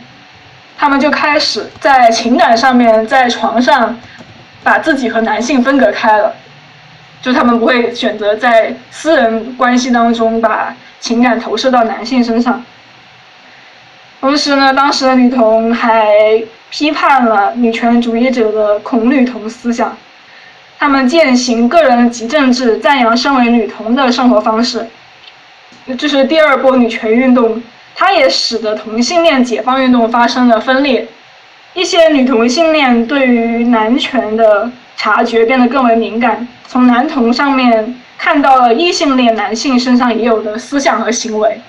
[0.76, 3.96] 她们就开始在情感上面，在床上
[4.64, 6.34] 把自己和男性分隔开了，
[7.22, 12.60] 就她们不会选择在私人关系当中把情感投射到男性身上。
[14.20, 19.96] 同时呢，当时的女同还批判了女权主义者的恐女同思想，
[20.76, 24.86] 他们践行个人及政治，赞扬身为女同的生活方式。
[25.96, 27.62] 这是第二波女权运动，
[27.94, 31.06] 它也使得同性恋解放运动发生了分裂。
[31.74, 41.60] 一些女同性恋对于男权的察觉变得更为敏感，从男同上面看到了异性恋男性身上也有的思想和行为。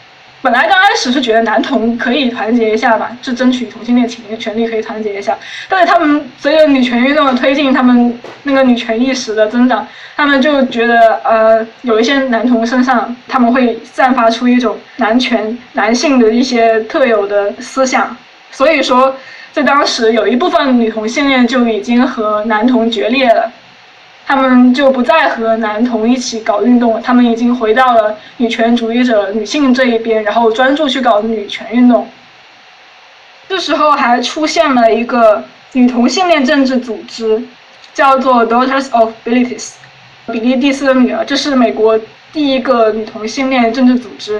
[0.42, 5.38] 本来刚开始是觉得男同可以团结一下吧，就争取同性恋权权利可以团结一下。
[5.68, 9.86] 但是他们随着女权运动的推进，他们那个女权意识的增长，
[10.16, 18.16] 他们就觉得呃，有一些男同身上他们会散发出一种男权男性的一些特有的思想，
[18.50, 19.14] 所以说
[19.52, 23.52] 在当时有一部分女同性恋就已经和男同决裂了。
[24.30, 32.08] 他们就不再和男同一起搞运动了，他们已经回到了女权主义者女性这一边，然后专注去搞女权运动。
[33.48, 37.42] 这时候还出现了一个女同性恋政治组织，
[37.96, 39.72] 叫做 Daughters of Bilitis，
[40.28, 42.00] 比利蒂斯的女儿，这是美国
[42.32, 44.40] 第一个女同性恋政治组织。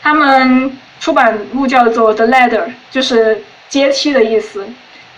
[0.00, 4.64] 他们出版物叫做 The Ladder，就是阶梯的意思。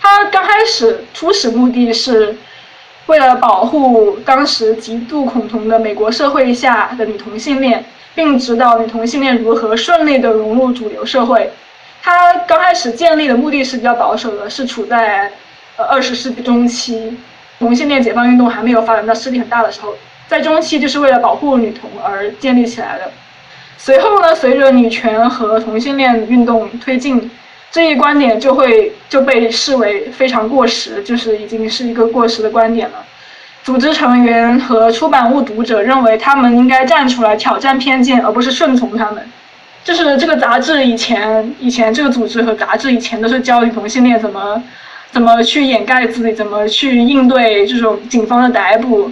[0.01, 2.35] 它刚开始初始目的是。
[3.07, 7.83] 为了保护当时极度恐同的美国社会下的女同性恋，
[8.15, 11.51] 并指导女同性恋如何顺利地融入主流社会，
[12.01, 15.31] 他刚开始建立的目的是比较保守的，是处在
[15.77, 17.17] 呃二十世纪中期，
[17.59, 19.95] 同性恋解放运动还没有发展到势力很大的时候，
[20.27, 23.11] 在中期就是为了保护女同而建立起来的。
[23.77, 27.29] 随后呢，随着女权和同性恋运动推进。
[27.71, 32.95] 这一观点就会就被视为非常过时，就是已经是一个过时的观点了。
[33.63, 39.23] 组织成员和出版物读者认为，他们应该站出来挑战偏见，而不是顺从他们。
[39.85, 44.61] 就是这个杂志以前，以前这个组织和杂志以前都是教女同性恋怎么
[45.11, 49.09] 怎么去掩盖自己，怎么去应对这种警方的逮捕，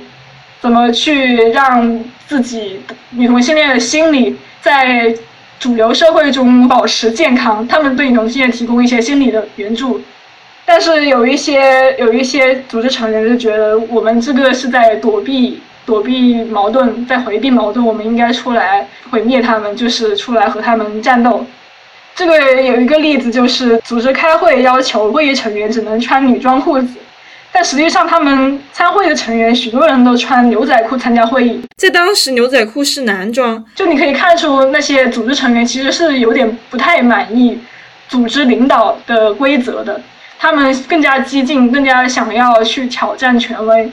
[0.59, 2.81] 怎么去让自己
[3.11, 5.15] 女同性恋的心理在。
[5.59, 9.99] 主流社会中保持健康，他们对女同性恋提供一些心理的援助，
[10.65, 21.45] 但是有一些有一些组织成员就觉得我们这个是在躲避躲避矛盾，在回避矛盾，我们应该出来毁灭他们，就是出来和他们战斗。
[22.15, 26.87] 这个有一个例子就是组织开会要求会议成员只能穿女装裤子，
[27.51, 37.59] 但实际上他们参会的成员许多人都穿牛仔裤参加会议，在当时牛仔裤是男装，就你可以看出那些组织成员其实是有点不太满意
[38.07, 39.99] 组织领导的规则的，
[40.37, 43.91] 他们更加激进，更加想要去挑战权威。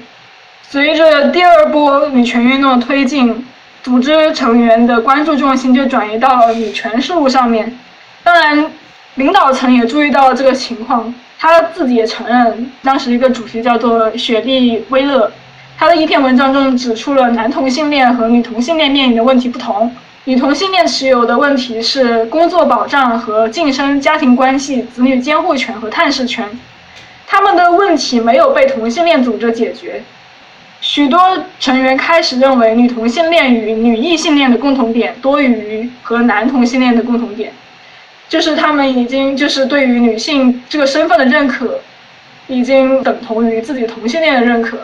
[0.69, 3.47] 随着第二波女权运动的推进，
[3.83, 7.77] 组织成员的关注重心就转移到了女权事务上面。
[8.23, 8.71] 当然，
[9.15, 11.13] 领导层也注意到了这个情况。
[11.39, 15.31] 他自己也承认，当时一个主席叫做雪莉·威勒，
[15.79, 19.95] 他的一篇文章中指出了男同性恋和女同性恋面临的问题不同。
[20.25, 26.45] 女同性恋持有的问题是工作保障和晋升、家庭关系、子女监护权和探视权，
[27.27, 30.03] 他们的问题没有被同性恋组织解决。
[30.81, 31.21] 许多
[31.61, 37.53] 成员开始认为女同性恋与女异性恋的共同点多于和男同性恋的共同点。
[38.29, 41.81] 就是他们已经就是对于女性这个身份的认可，
[42.49, 44.79] 已经等同于自己同性恋的认可。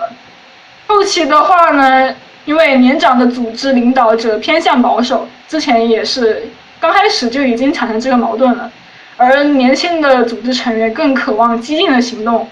[0.86, 2.14] 后期的话呢，
[2.45, 6.43] 因为年长的组织领导者偏向保守，之前也是
[6.78, 8.70] 刚开始就已经产生这个矛盾了，
[9.16, 12.49] 而年轻的组织成员更渴望激进的行动，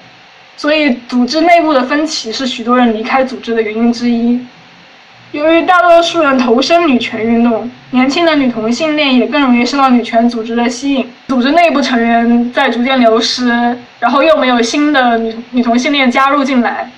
[0.56, 4.40] 所以组织内部的分歧是许多人离开组织的原因之一。
[5.32, 11.08] 由于大多数人投身女权运动，年轻的女同性恋也更容易受到女权组织的吸引。
[11.28, 13.46] 组织内部成员在逐渐流失，
[14.00, 16.90] 然后又没有新的女女同性恋加入进来，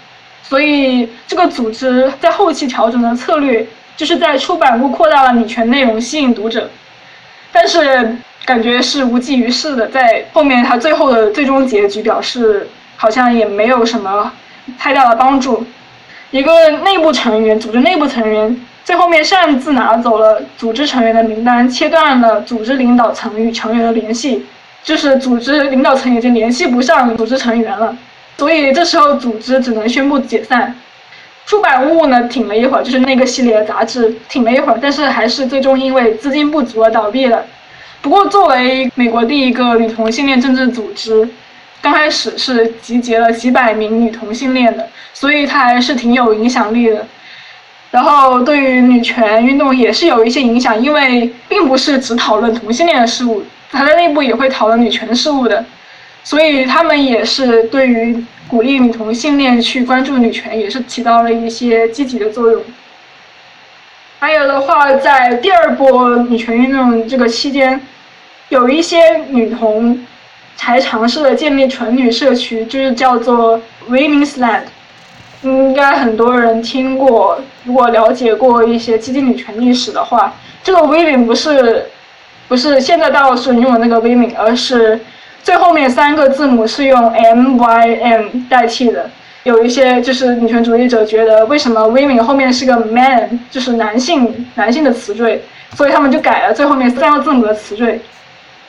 [0.43, 3.67] 所以这个组织在后期调整的策略
[3.99, 6.71] 就是在出版物扩大了女权内容，吸引读者。
[7.53, 8.17] 但是
[8.47, 12.67] 感觉是无济于事的，在后面他最后的最终结局表示，
[12.97, 14.33] 好像也没有什么
[14.79, 15.67] 太大的帮助。
[16.33, 24.47] 一个内部成员，组织内部成员最后面擅自拿走了组织成员的名单，切断了组织领导层与成员的联系，
[24.83, 27.95] 就是组织领导层已经联系不上组织成员了，
[28.39, 30.75] 所以这时候组织只能宣布解散。
[31.45, 37.45] 出版物呢挺了一会儿，就是那个系列的杂志挺了一会儿，但是还是最终因为资金不足而倒闭了。
[38.01, 41.29] 不过作为美国第一个女同性恋政治组织。
[41.83, 47.05] 刚开始是集结了几百名女同性恋的，所以它还是挺有影响力的。
[47.91, 55.65] 然后对于女权运动也是有一些影响，因为并不是只讨论同性恋的事物，它在内部也会讨论女权事务的，
[56.23, 62.63] 所以他们也是对于鼓励女同性恋去关注女权也是起到了一些积极的作用。
[64.21, 67.81] 还有的话，在第二波女权运动这个期间，
[68.51, 69.99] 有一些女同。
[70.57, 74.63] 才尝试了建立纯女社区，就是叫做 Women's Land，
[75.43, 77.41] 应该很多人听过。
[77.65, 81.87] 如果了解过一些激进女权历史的话，这个 Women 不是
[82.49, 85.01] 不是现在大多数人用的那个 Women，而是
[85.43, 89.11] 最后面三个字母是用 M Y M 代替的。
[89.45, 95.43] 有一些就是女权主义者觉得，为什么 Women 后面是个 Man，就是男性男性的词缀，
[95.77, 98.01] 所以他们就改了最后面三个字母的词缀。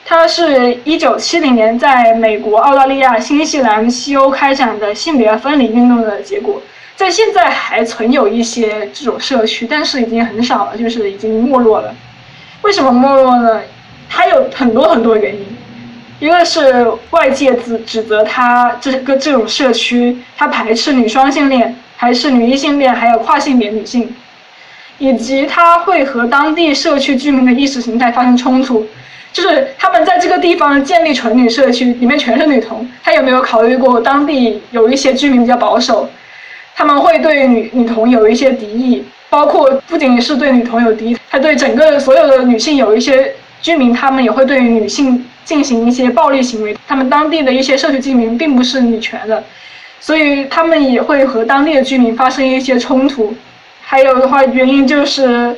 [0.06, 6.60] 它是一九七零年在美国、澳大利亚、新西兰、西欧开展的性别分离运动的结果，
[6.94, 11.94] 在现在还存有一些这种社区，但是已经很少了，就是已经没落了。
[12.60, 13.60] 为什么没落呢？
[14.10, 15.40] 它有很多很多原因，
[16.20, 24.14] 一个是外界指指责它这个这种社区，它排斥女双性恋，还是女异性恋，还有跨性别女性，
[24.98, 28.86] 以及它会和当地社区居民的意识形态发生冲突。
[29.34, 32.88] 就是他们在这个地方建立纯女社区，里面全是女童。
[33.02, 36.08] 他有没有考虑过当地有一些居民比较保守，
[36.76, 46.76] 他们会对女女童有一些敌意，包括不仅是对女童有敌意，他对整个所有的女性有一些居民，他们也会对女性进行一些暴力行为。
[46.86, 49.42] 他们当地的一些社区居民并不是女权的，
[49.98, 53.34] 所以他们也会和当地的居民发生一些冲突。
[53.82, 55.56] 还有的话，原因就是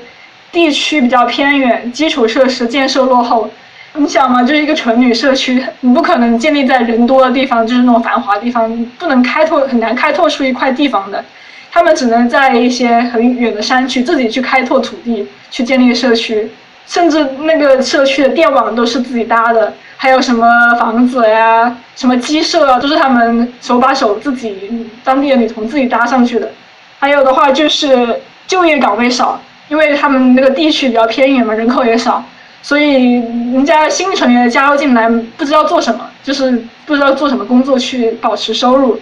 [0.50, 3.50] 地区比较偏远，基础设施建设落后。
[3.98, 11.24] 你想嘛，就是一个纯女社区，你不可能建立在人多的地方，就是那种繁华地方，不能开拓，很难开拓出一块地方的。
[11.72, 16.50] 他们只能在一些很远的山区自己去开拓土地，去建立社区，
[16.86, 20.46] 甚至那个社区的电网都是自己搭的，还有什么
[20.78, 26.50] 房子呀、什么鸡舍啊，都是他们手把手自己当地的女童自己搭上去的。
[26.98, 32.22] 还有的话就是就业岗位少，因为他们那个地区比较偏远嘛，人口也少。
[32.62, 33.14] 所以，
[33.52, 39.00] 人家新成员加入进来，不知道做什么，就是不知道做什么工作去保持收入。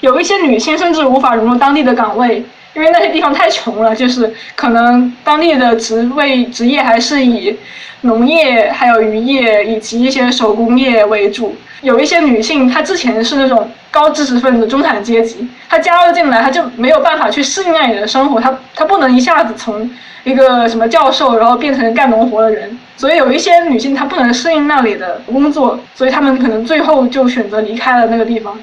[0.00, 2.44] 有一些女性甚至无法融入当地的岗位，
[2.74, 7.56] 因为那些地方太穷了，就是可能当地的职位职业还是以
[8.02, 11.56] 农业、还有渔业以及一些手工业为主。
[11.82, 19.90] 有一些女性，她之前是那种高知识分子、中产阶级，她加入进来，她就没有办法去适应那里的生活，她她不能一下子从
[20.24, 22.78] 一个什么教授，然后变成干农活的人。
[22.98, 28.58] 所以有一些女性她不能适应那里的工作，所以她们可能最后就选择离开了那个地方。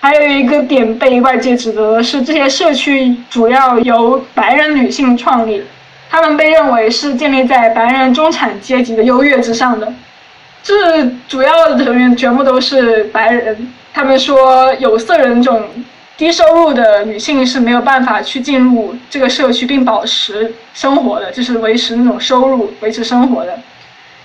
[0.00, 5.62] 还有一个点被外界指责的是，这些社区主要由白人女性创立，
[6.08, 9.92] 她们被认为是建立在白人中产阶级的优越之上的。
[10.62, 15.62] 这主要的成员全部都是白人，他们说有色人种、
[16.16, 23.58] 低收入的女性是没有办法去进入这个社区并保持生活的，就是维持那种收入、维持生活的。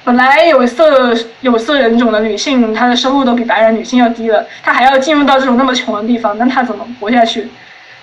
[0.06, 7.50] 本来有色有色人种的女性，她的收入都比白人女性要低了，她还要进入到这种那么穷的地方，那她怎么活下去？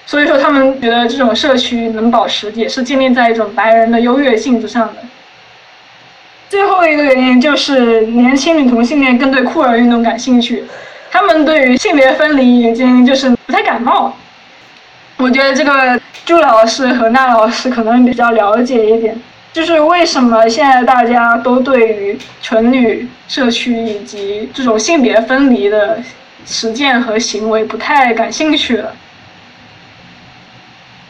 [0.05, 4.97] 所以说，他们觉得这种社区能保持，也是建立在一种白人的优越性之上的。
[6.49, 10.65] 最后一个原因就是年轻女同性恋更对酷儿运动感兴趣，
[11.09, 14.13] 他们对于性别分离已经就是不太感冒。
[15.19, 19.17] 我觉得这个朱老师和那老师可能比较了解一点。
[19.53, 25.99] 就是为什么现在大家都对于纯女社区以及这种性别分离的
[26.47, 28.97] 实践和行为不太感兴趣了？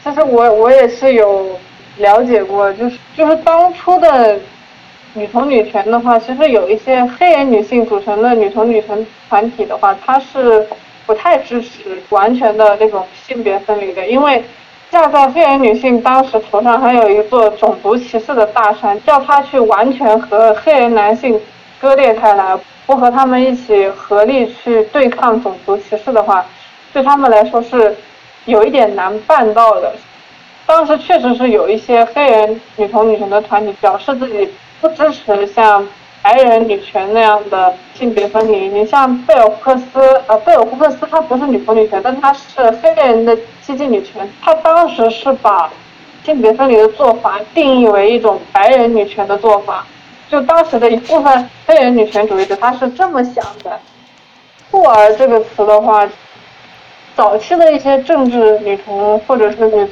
[0.03, 1.57] 其实我我也是有
[1.99, 4.37] 了解过，就是就是当初的
[5.13, 10.67] 女同女权的话，其实有一些黑人女性组成的女同女权团体的话，她是
[11.05, 14.43] 不太支持完全的那种性别分离的，因为。
[14.93, 21.41] 架在黑人女性当时头上还有一座种族歧视的大山，叫她去完全和黑人男性
[21.81, 22.55] 割裂开来，
[22.85, 26.45] 不和他们一起合力去对抗种族歧视的话，
[26.93, 27.97] 对他们来说是
[28.45, 29.91] 有一点难办到的。
[30.67, 34.47] 当时确实是有一些黑人女同女权的团体表示自己
[34.79, 35.83] 不支持像。
[36.23, 44.27] 白人女权那样的性别分离，你像贝尔福克斯，呃，贝尔福克斯她不是女同女权，但她是黑人的激进女权。
[44.41, 45.69] 她当时是把
[46.23, 49.85] 性别分离的做法定义为一种白人女权的做法，
[50.29, 53.77] 就当时的一部分黑人女权主义者他是这么想的。
[54.71, 56.07] 酷儿这个词的话，
[57.17, 59.85] 早期的一些政治女同或者是女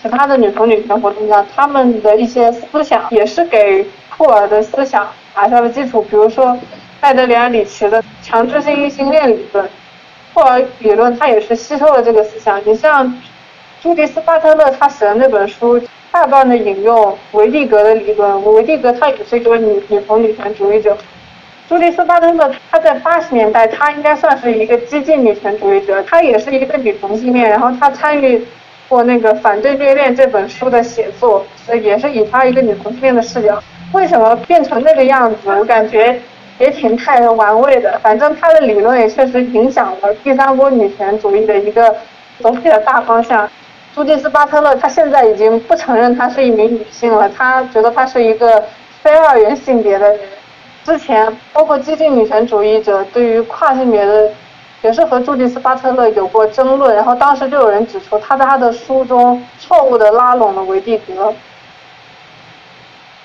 [0.00, 3.84] 其他的女同女权活动家，他们的一些思想也是给
[4.16, 5.08] 酷儿的思想。
[5.34, 6.58] 打下了基础，比如说，
[7.00, 9.68] 艾德里安·里奇的强制性异性恋理论，
[10.34, 12.60] 霍尔理论，他也是吸收了这个思想。
[12.66, 13.12] 你像
[13.82, 15.80] 朱迪斯·巴特勒，他写的那本书，
[16.10, 18.44] 大段的引用维蒂格的理论。
[18.54, 20.96] 维蒂格他也是一个女女同女权主义者。
[21.68, 28.46] 朱迪斯·巴特勒他在八十年代，他应该算是一个激进女权主义者，他也是一个女同性恋，然后他参与
[28.88, 31.46] 过那个《反对虐恋》这本书的写作，
[31.82, 33.62] 也是以他一个女同性恋的视角。
[33.92, 35.36] 为什么变成那个样子？
[35.46, 36.18] 我感觉
[36.58, 37.98] 也挺太玩味的。
[38.02, 41.94] 反正他的理论也确实影响了第三波女权主义的一个
[42.40, 43.48] 总体的大方向。
[43.94, 48.64] 朱迪斯·巴特勒，她现在已经不承认她是一名女性了，她觉得她是一个
[49.02, 50.20] 非二元性别的人。
[50.82, 54.30] 之前包括激进女权主义者对于跨性别的，
[54.80, 56.96] 也是和朱迪斯·巴特勒有过争论。
[56.96, 61.34] 然后当时就有人指出，他在他的书中错误的拉拢了维蒂格。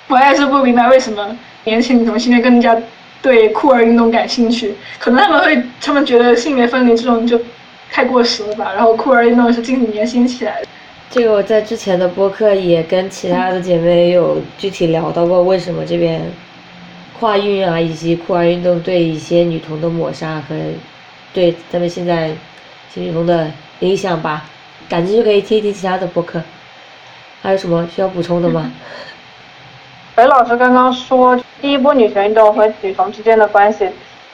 [0.08, 2.76] 我也是不明白为什么年轻女同性恋更加
[3.22, 7.40] 对酷儿运动感兴趣，可能他们会，他们觉得性别分离这种就
[7.92, 8.72] 太过时了吧。
[8.74, 10.68] 然后酷儿运动是近几年兴起来的。
[11.10, 16.22] 这个我在之前的播客也跟其他的姐妹有具体聊到过，为什么这边
[17.20, 20.56] 跨运啊，以及酷儿运动对一些女童的抹杀和
[21.34, 22.32] 对咱们现在
[22.94, 24.46] 新女童的影响吧。
[24.88, 26.42] 感兴趣可以听一听其他的播客。
[27.42, 28.72] 还有什么需要补充的吗？
[30.18, 33.88] 韦老师刚刚说第一波女权运动和女同之间的关系，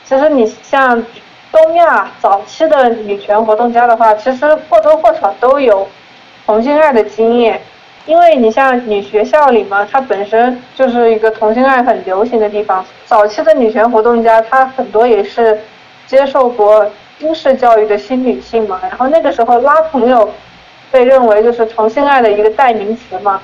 [0.05, 1.03] 其实你像
[1.51, 5.85] 东亚早期的女权活动家的话，其实或多或少都有
[6.45, 7.59] 同性爱的经验，
[8.05, 12.85] 因为你像女学校里嘛，它本身就是一个同性爱很流行的地方。
[13.05, 15.59] 早期的女权活动家，她很多也是
[16.07, 16.89] 接受过
[17.19, 20.31] 英式教育的新女性嘛，然后那个时候拉朋友
[20.89, 23.41] 被认为就是同性爱的一个代名词嘛。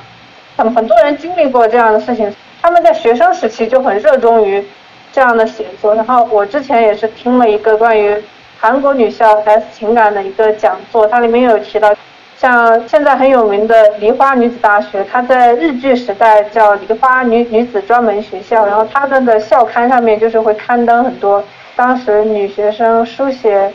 [0.60, 4.62] 很很多人经历过这样的事情，他们在学生时期就很热衷于
[5.10, 5.96] 这样的写作。
[5.96, 8.22] 然后我之前也是听了一个关于
[8.60, 11.96] 韩国女校 S 情感的一个讲座，它里面有提到，
[12.38, 21.42] 像现在很有名的梨花女子大学，它在日剧时代叫梨花女女子专门学校，然后他们的校刊上面就是会刊登很多
[21.78, 23.72] 当时女学生书写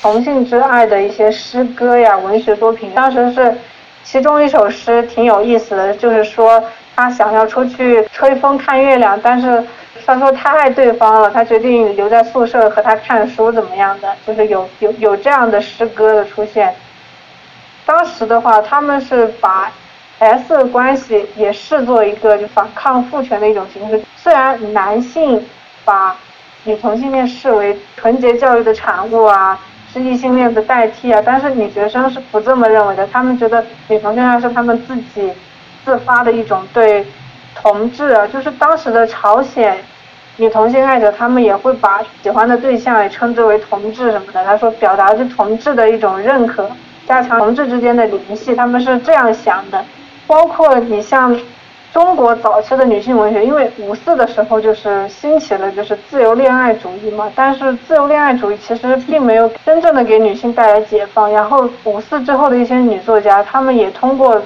[0.00, 2.92] 同性之爱的一些诗歌呀、文学作品。
[2.94, 3.52] 当时是。
[4.10, 6.64] 其中一首诗挺有意思的，就是说
[6.96, 9.62] 他想要出去吹风看月亮，但是
[10.06, 16.74] 他说太爱对方了，他决定留在宿舍和他看书怎么样的，就是有有有这样的诗歌的出现。
[17.84, 19.70] 当时的话，他们是把
[20.20, 24.02] S 关系也视作一个就反抗父权的一种形式。
[24.16, 25.46] 虽然男性
[25.84, 26.16] 把
[26.64, 29.60] 女同性恋视为纯洁教育的产物啊。
[29.98, 35.32] 异性恋的代替啊，但是女学生是不这么认为的，他们觉得女同性恋是他们自己
[35.84, 37.04] 自发的一种对
[37.54, 39.76] 同志啊，就是当时的朝鲜
[40.36, 44.44] 女同性爱者，他们也会把喜欢的对象也称之为同志什么的。
[44.44, 46.70] 他说，表达是同志的一种认可，
[47.06, 49.84] 加强同志之间的联系，他们是这样想的。
[50.26, 51.38] 包括你像。
[51.92, 61.32] 中国早期的女性文学，因为五四的时候就是兴起了就是自由恋爱主义嘛，但是自由恋爱主义其实并没有真正的给女性带来解放。
[61.32, 64.40] 然后五四之后的一些女作家，她们也通过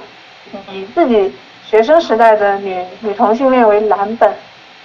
[0.71, 1.33] 以自己
[1.65, 4.33] 学生时代的女女同性恋为蓝本，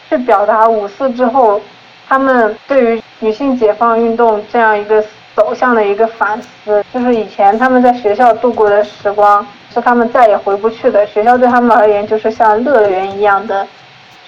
[0.09, 1.60] 去表达五四之后
[2.09, 5.02] 她们对于女性解放运动这样一个
[5.35, 9.47] 走向的一个反思，就是以前她们在学校度过的时光。
[9.73, 13.66] 是他们再也回不去的学校，对他们而言就是像乐园一样的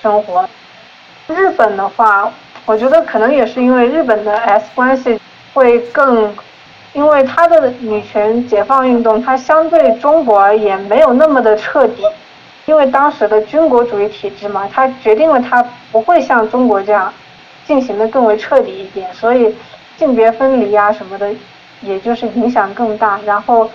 [0.03, 0.49] 生活。
[1.27, 2.31] 日本的话，
[2.67, 5.19] 我觉得可能也是因为日本的 S 关系
[5.55, 6.35] 会更，
[6.93, 12.05] 因为它的女权解放运动，它相对中国而言没有那么的彻底，
[12.67, 17.12] 因为当时的军国主义体制嘛，它决定了它不会像中国这样
[17.65, 19.55] 进行的更为彻底一点，所以
[19.97, 21.31] 性别分离啊什么的，
[21.81, 23.71] 也就是影响更大，然后。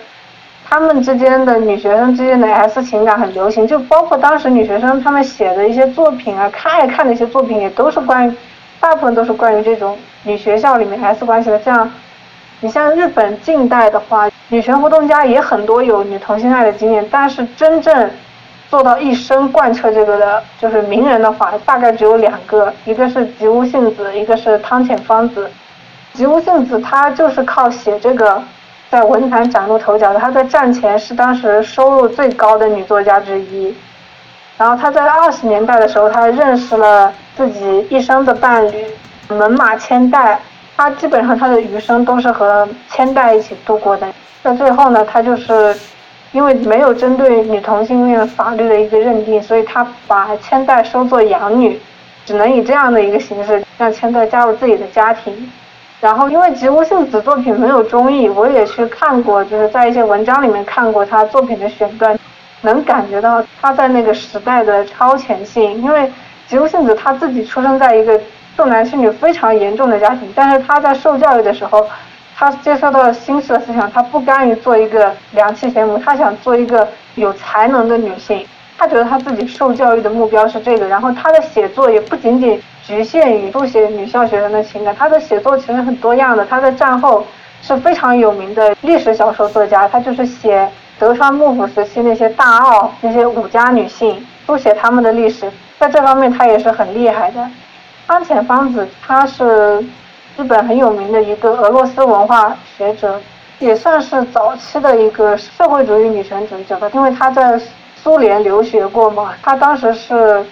[0.68, 8.34] 他们之间的女学生之间的 S 情感很流行，就包括当时女学生她们写的一些作品啊，看爱看的一些作品也都是关于，
[8.80, 11.58] 大部分都是关于这种女学校里面 S 关系的。
[11.60, 11.88] 这样，
[12.60, 18.10] 你像日本近代的话，女权活动家也很多有女同性爱的经验，但是真正
[18.68, 25.48] 做到一生贯彻这个的，就是名人的话，大概只有两个，一个是吉屋幸子，一个是汤浅芳子。
[26.12, 28.42] 吉屋幸子她就是靠写这个。
[28.96, 33.74] 在文坛崭露头角，她在战前是当时收入最高的女作家之一。
[34.56, 38.86] 然后她在二十年代的时候，她认识了自己一生的伴侣
[39.28, 40.40] 门马千代。
[40.78, 44.10] 她基本上她的余生都是和千代一起度过的。
[44.42, 45.76] 在最后呢，她就是
[46.32, 51.78] 因为没有针对女同性恋法律的一个认定，所以她把千代收作养女，
[52.24, 55.52] 只能以这样的一个形式让千代加入自己的家庭。
[56.06, 62.16] 然后，因为吉屋幸子作品没有中译，我也去看过，就是在一些文章里面看过他作品的选段，
[62.60, 65.82] 能感觉到他在那个时代的超前性。
[65.82, 66.08] 因为
[66.46, 68.20] 吉屋幸子他自己出生在一个
[68.56, 71.84] 重男轻女非常严重的家庭，但是他在受教育的时候，
[72.36, 78.46] 他接受到新式的思想，他不甘于做一个良妻贤母，他想做一个有才能的女性。
[78.78, 82.62] 他觉得他自己受教育的目标是这个，然后他的写作也不仅仅。
[82.86, 86.46] 局限于书写女校学生的情感，他的写作其实很多样的。
[86.46, 87.26] 他在战后
[87.60, 95.50] 是非常有名的历史小说作家，他就是写德川幕府时期那些大奥那些武家女性，书写他们的历史，
[95.80, 97.44] 在这方面他也是很厉害的。
[98.06, 99.84] 安浅芳子，她是
[100.36, 103.20] 日本很有名的一个俄罗斯文化学者，
[103.58, 107.60] 也算是早期的一个社会主义女权主义者吧，因为她在
[107.96, 110.46] 苏联留学过嘛，她当时是。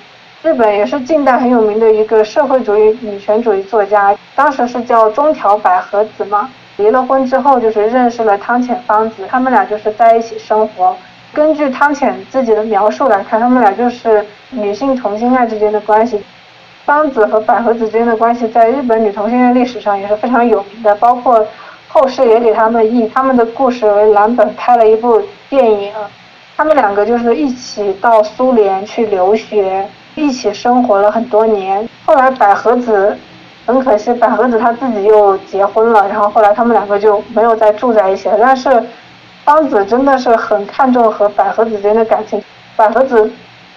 [0.45, 6.51] 日本也是近代很有名的一个社会主义女权主义作家，当时是叫中条百合子嘛。
[6.77, 10.95] 离了婚之后，就是认识了汤浅芳子，他们俩就是在一起生活。
[11.33, 16.23] 根据汤浅自己的描述来看，他们俩就是女性同性爱之间的关系。
[16.85, 21.43] 芳子和百合子之间的关系，在日本女同性恋历史上也是非常有名的，包括
[21.89, 25.91] 后世也给他们以他们的故事为蓝本拍了一部电影。
[26.55, 29.89] 他们两个就是一起到苏联去留学。
[30.15, 33.17] 一起生活了很多年，后来百合子
[33.67, 38.37] 很可惜，百合子她自己又结婚了，然后后来他们两个就没有再住在一起了。
[38.41, 38.83] 但是
[39.45, 42.43] 芳子真的是很看重和百合子之间的感情。
[42.77, 43.31] 百合子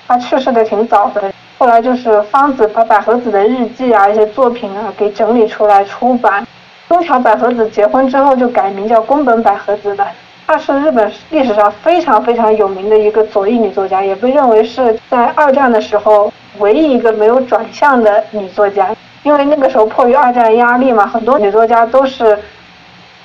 [0.07, 6.45] 她去世的挺早的，后来就是芳子把百合子的日记啊、一些作品啊给整理出来出版。
[6.87, 10.05] 中条百合子结婚之后就改名叫宫本百合子的。
[10.47, 18.95] 她是日本历史上非常非常有名的一个左翼女作家，也被认为是在二战的时候唯一一个没有转向的女作家。
[19.23, 22.39] 因为那个时候迫于二战压力嘛，很多女作家都是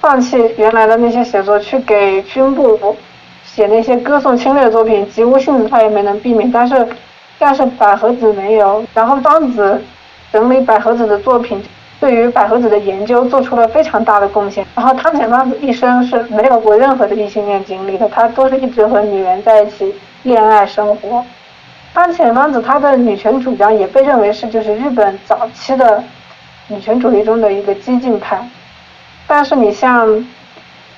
[0.01, 2.97] 放弃原来的那些写作，去给军部
[3.45, 5.09] 写那些歌颂侵略作品。
[5.09, 6.89] 吉屋幸子她也没能避免，但是
[7.39, 8.85] 但是百合子没有。
[8.93, 9.81] 然后芳子
[10.33, 11.63] 整理百合子的作品，
[12.03, 14.67] 对于百合子的研究做出了非常大的贡献。
[14.75, 21.25] 然后汤浅芳子一生是没有过任何的异性恋经历的，她都是一直和女人在一起恋爱生活。
[21.95, 26.03] 汤浅芳子她的女权主张也被认为是就是日本早期的
[26.67, 28.45] 女权主义中的一个激进派。
[29.29, 30.27] 但是你像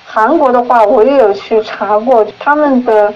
[0.03, 3.13] 韩国的话，我也有去查过他们的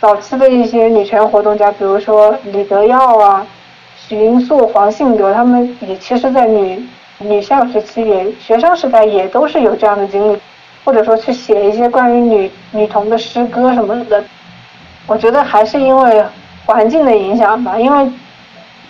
[0.00, 3.44] 早期的一些女权活动家，比如说李德耀啊、
[3.96, 6.80] 许英素、黄信德，他们也其实，在女
[7.24, 10.38] 女校时期也学生时代也都是有这样的经历，
[10.84, 14.22] 或者说去写一些关于女女童的诗歌什么的。
[15.06, 16.24] 我觉得还是因为
[16.64, 18.10] 环境的影响吧，因为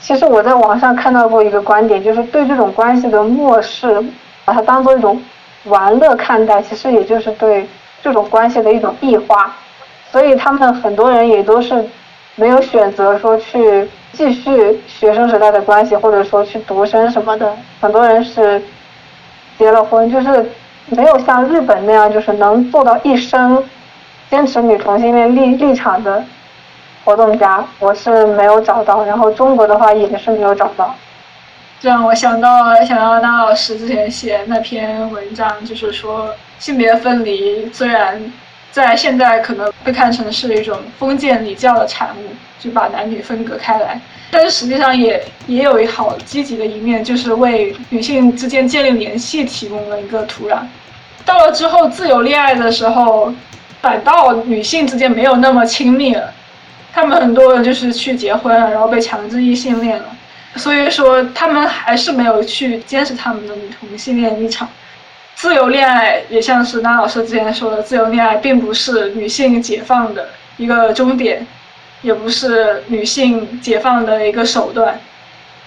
[0.00, 4.00] 其实我在网上看到过一个观点，就是对这种关系的漠视，
[4.44, 5.20] 把它当做一种
[5.64, 7.66] 玩乐看待，其实也就是对
[8.02, 9.54] 这种关系的一种异化。
[10.12, 11.84] 所以他们很多人也都是
[12.36, 13.88] 没有选择说去。
[14.16, 18.62] 继续学生时代的关系，或者说去独身什么的，很多人是
[19.58, 20.52] 结了婚，就是
[20.86, 23.60] 没有像日本那样，就是能做到一生
[24.30, 26.22] 坚持女同性恋立立场的
[27.04, 29.04] 活动家，我是没有找到。
[29.04, 30.94] 然后中国的话也是没有找到。
[31.80, 38.32] 这让我想到想到那老师之前写那篇文章，就是说性别分离虽然
[38.74, 42.34] 在现在可能被看成是一种封建礼教的产物。
[42.58, 50.60] 就把男女分隔开来，但是实际上也也有一好积极的一面，就是为女性之间建立联系提供了一个土壤。
[51.26, 53.30] 到了之后自由恋爱的时候，
[53.82, 56.32] 反倒女性之间没有那么亲密了，
[56.90, 60.06] 他们很多人就是去结婚了，然后被强制异性恋了，
[60.56, 64.66] 所以说他们还是没有去坚持他们的女同性恋立场。
[65.34, 71.46] 自由恋爱也像是那老师之前说的，自由恋爱并不是女性解放的一个终点。
[72.02, 75.00] 也不是女性解放的一个手段，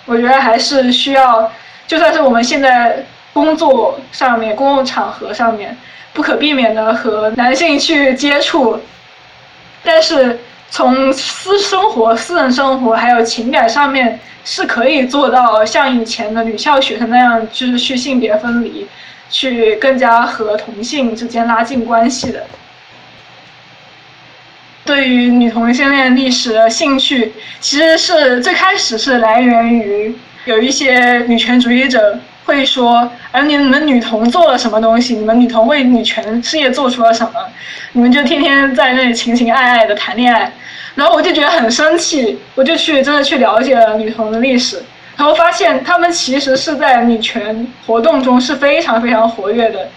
[0.05, 1.51] 我觉得还是需要，
[1.87, 3.03] 就算是我们现在
[3.33, 5.75] 工作上面、公共场合上面
[6.13, 8.79] 不可避免的和男性去接触，
[9.83, 10.39] 但是
[10.69, 18.87] 从私生活、私人生活还有情感上面是可以做到像以前的女校学生那样，就是去性别分离，
[19.29, 22.45] 去更加和同性之间拉近关系的。
[24.85, 35.13] 对于女同性恋历史的兴趣，其实是最开始是来源于有一些女权主义者会说：“而你们女同做了什么东西？
[35.15, 37.33] 你们女同为女权事业做出了什么？
[37.91, 40.49] 你们就天天在那里情情爱爱的谈恋爱。”
[40.95, 44.81] 然后我就觉得很生气，我就去真的去了解了女同的历史，
[45.17, 49.89] 然后发现她们其实是在女权活动中是非常非常活跃的，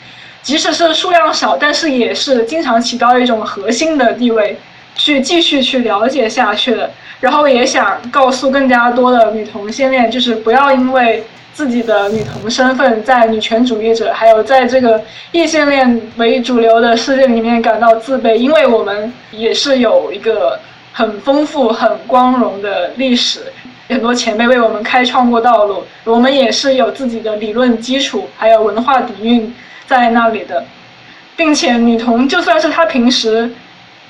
[0.43, 4.59] 即使是数量少，但是也是经常起到一种核心的地位。
[4.97, 6.91] 去继续去了解下去的，
[7.21, 11.25] 然后也想告诉更加多的女同性恋，就是不要因为
[11.55, 15.03] 自己的女同身份，在女权主义者还有在这个
[15.33, 20.59] 异性恋为主流的世界里面感到自卑，因为我们也是有一个
[20.93, 23.41] 很丰富、很光荣的历史，
[23.91, 29.55] 很多前辈为我们开创过道路，我们也是有自己的理论基础，还有文化底蕴
[29.87, 30.65] 在那里的，
[31.37, 33.51] 并且女同就算是她平时。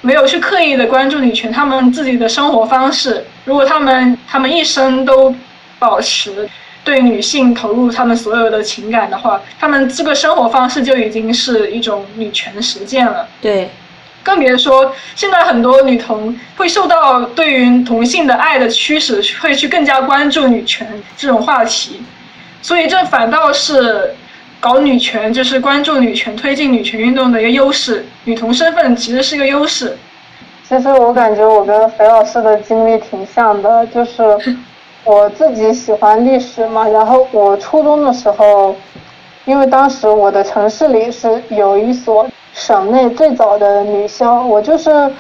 [0.02, 5.34] 没有去刻意的关注女权，她们自己的生活方式，如果她们她们一生都
[5.78, 6.48] 保持
[6.82, 13.28] 对女性投入她们所有的情感的话，她们这个生活方式就已经是一种女权实践了。
[13.42, 13.68] 对，
[14.22, 20.86] 更别说现在很多女同会受到对于同性的爱的驱使，会去更加关注女权
[21.16, 22.02] 这种话题，
[22.62, 24.14] 所以这反倒是。
[24.62, 28.04] 搞女权就是关注女权、推进女权运动的一个优势。
[28.24, 29.96] 女同身份其实是一个优势。
[30.68, 34.22] 其实我感觉我跟肥老师的经历挺像的，就是
[35.02, 36.86] 我自己喜欢历史嘛。
[36.86, 38.76] 然后我初中的时候，
[39.46, 42.28] 因为当时我的城市里是有一所
[42.60, 45.10] 省内最早的女校，我就是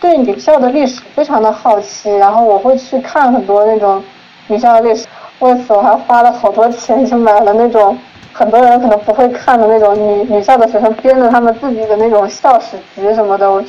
[0.00, 4.02] 对女校的历史非常的好奇，然后我会去看很多那种
[4.48, 5.06] 女校的历史。
[5.40, 7.96] 为此我还花了好多钱去买了那种。
[8.32, 13.64] 很多人可能不会看的那种女女校的学生编的他们自己的那种校史集什么的，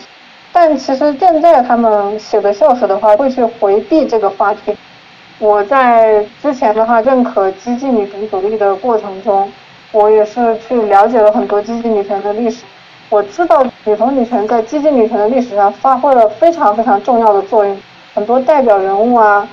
[0.52, 4.76] 但其实现在他们写的校史的话，会去回避这个话题。
[5.38, 9.52] 我在之前的话认可激进女权主义的过程中，
[9.92, 12.64] 我也是去了解了很多激进女权的历史。
[13.10, 17.78] 我知道女同女权在激进女权的历史上发挥了非常非常重要的作用，
[18.14, 19.48] 很多代表人物啊，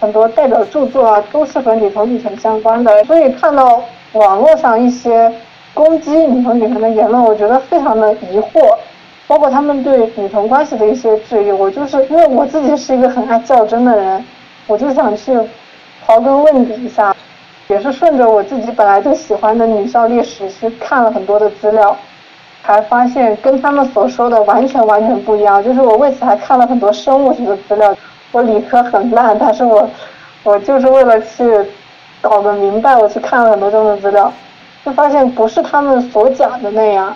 [0.00, 3.04] 很多代表著作啊，都是和女同女权相关的。
[3.04, 3.82] 所以看到。
[4.14, 5.28] 网络上一些
[5.74, 8.78] 攻击女同女权的言论，我觉得非常的疑惑，
[9.26, 14.24] 包括他们对女同关系的一些质疑，我就是因为我自己是一个很爱较真的人，
[14.68, 15.32] 我就想去
[16.06, 17.12] 刨根问底一下。
[17.66, 21.96] 也是顺着我自己本来就喜欢的女校历史去看了很多的资料，
[22.64, 25.62] 才发现跟他们所说的完全完全不一样。
[25.62, 27.94] 就是我为此还看了很多生物学的资料。
[28.32, 29.88] 我理科很烂，但是我
[30.42, 31.44] 我就是为了去
[32.20, 34.32] 搞个明白，我去看了很多这种资料，
[34.84, 37.14] 就发现不是他们所讲的那样。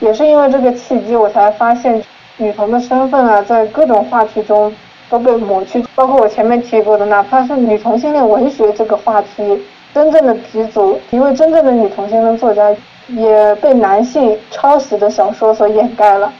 [0.00, 2.00] 也是因为这个契机，我才发现
[2.36, 4.72] 女童的身份啊，在各种话题中
[5.08, 9.60] 都被抹去，包括我前面提过的，哪怕是女同性恋文学这个话题，
[9.92, 12.70] 真正的鼻祖，一位真正的女同性恋作家，
[13.08, 16.32] 也被男性抄袭的小说所掩盖了。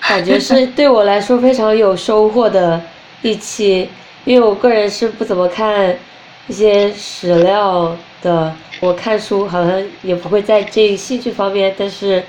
[0.00, 2.80] 感觉是对我来说非常有收获的
[3.22, 3.88] 一期，
[4.24, 5.94] 因为我个人是不怎么看
[6.46, 8.54] 一些史料的。
[8.80, 12.22] 我看书好像也不会在这兴趣方面，但是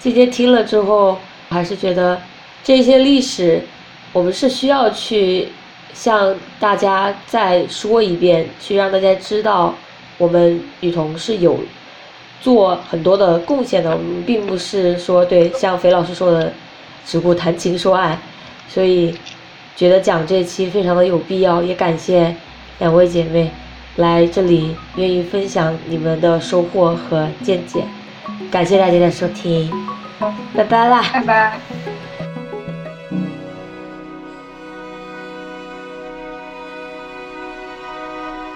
[0.00, 1.18] 今天听了之后，
[1.50, 2.18] 还是觉得
[2.64, 3.62] 这些历史，
[4.10, 5.48] 我们是需要去
[5.92, 9.74] 向大家再说一遍，去让大家知道
[10.16, 11.58] 我们女同是有
[12.42, 13.90] 做很多的贡献的。
[13.90, 16.52] 我们并不是说对像肥老师说的
[17.06, 18.18] 只顾谈情说爱，
[18.68, 19.14] 所以
[19.74, 22.36] 觉得讲这期非常的有必要，也感谢
[22.78, 23.50] 两位姐妹。
[23.96, 27.84] 来这里愿意分享你们的收获和见解，
[28.50, 29.70] 感谢大家的收听，
[30.54, 31.04] 拜拜啦！
[31.12, 32.11] 拜拜。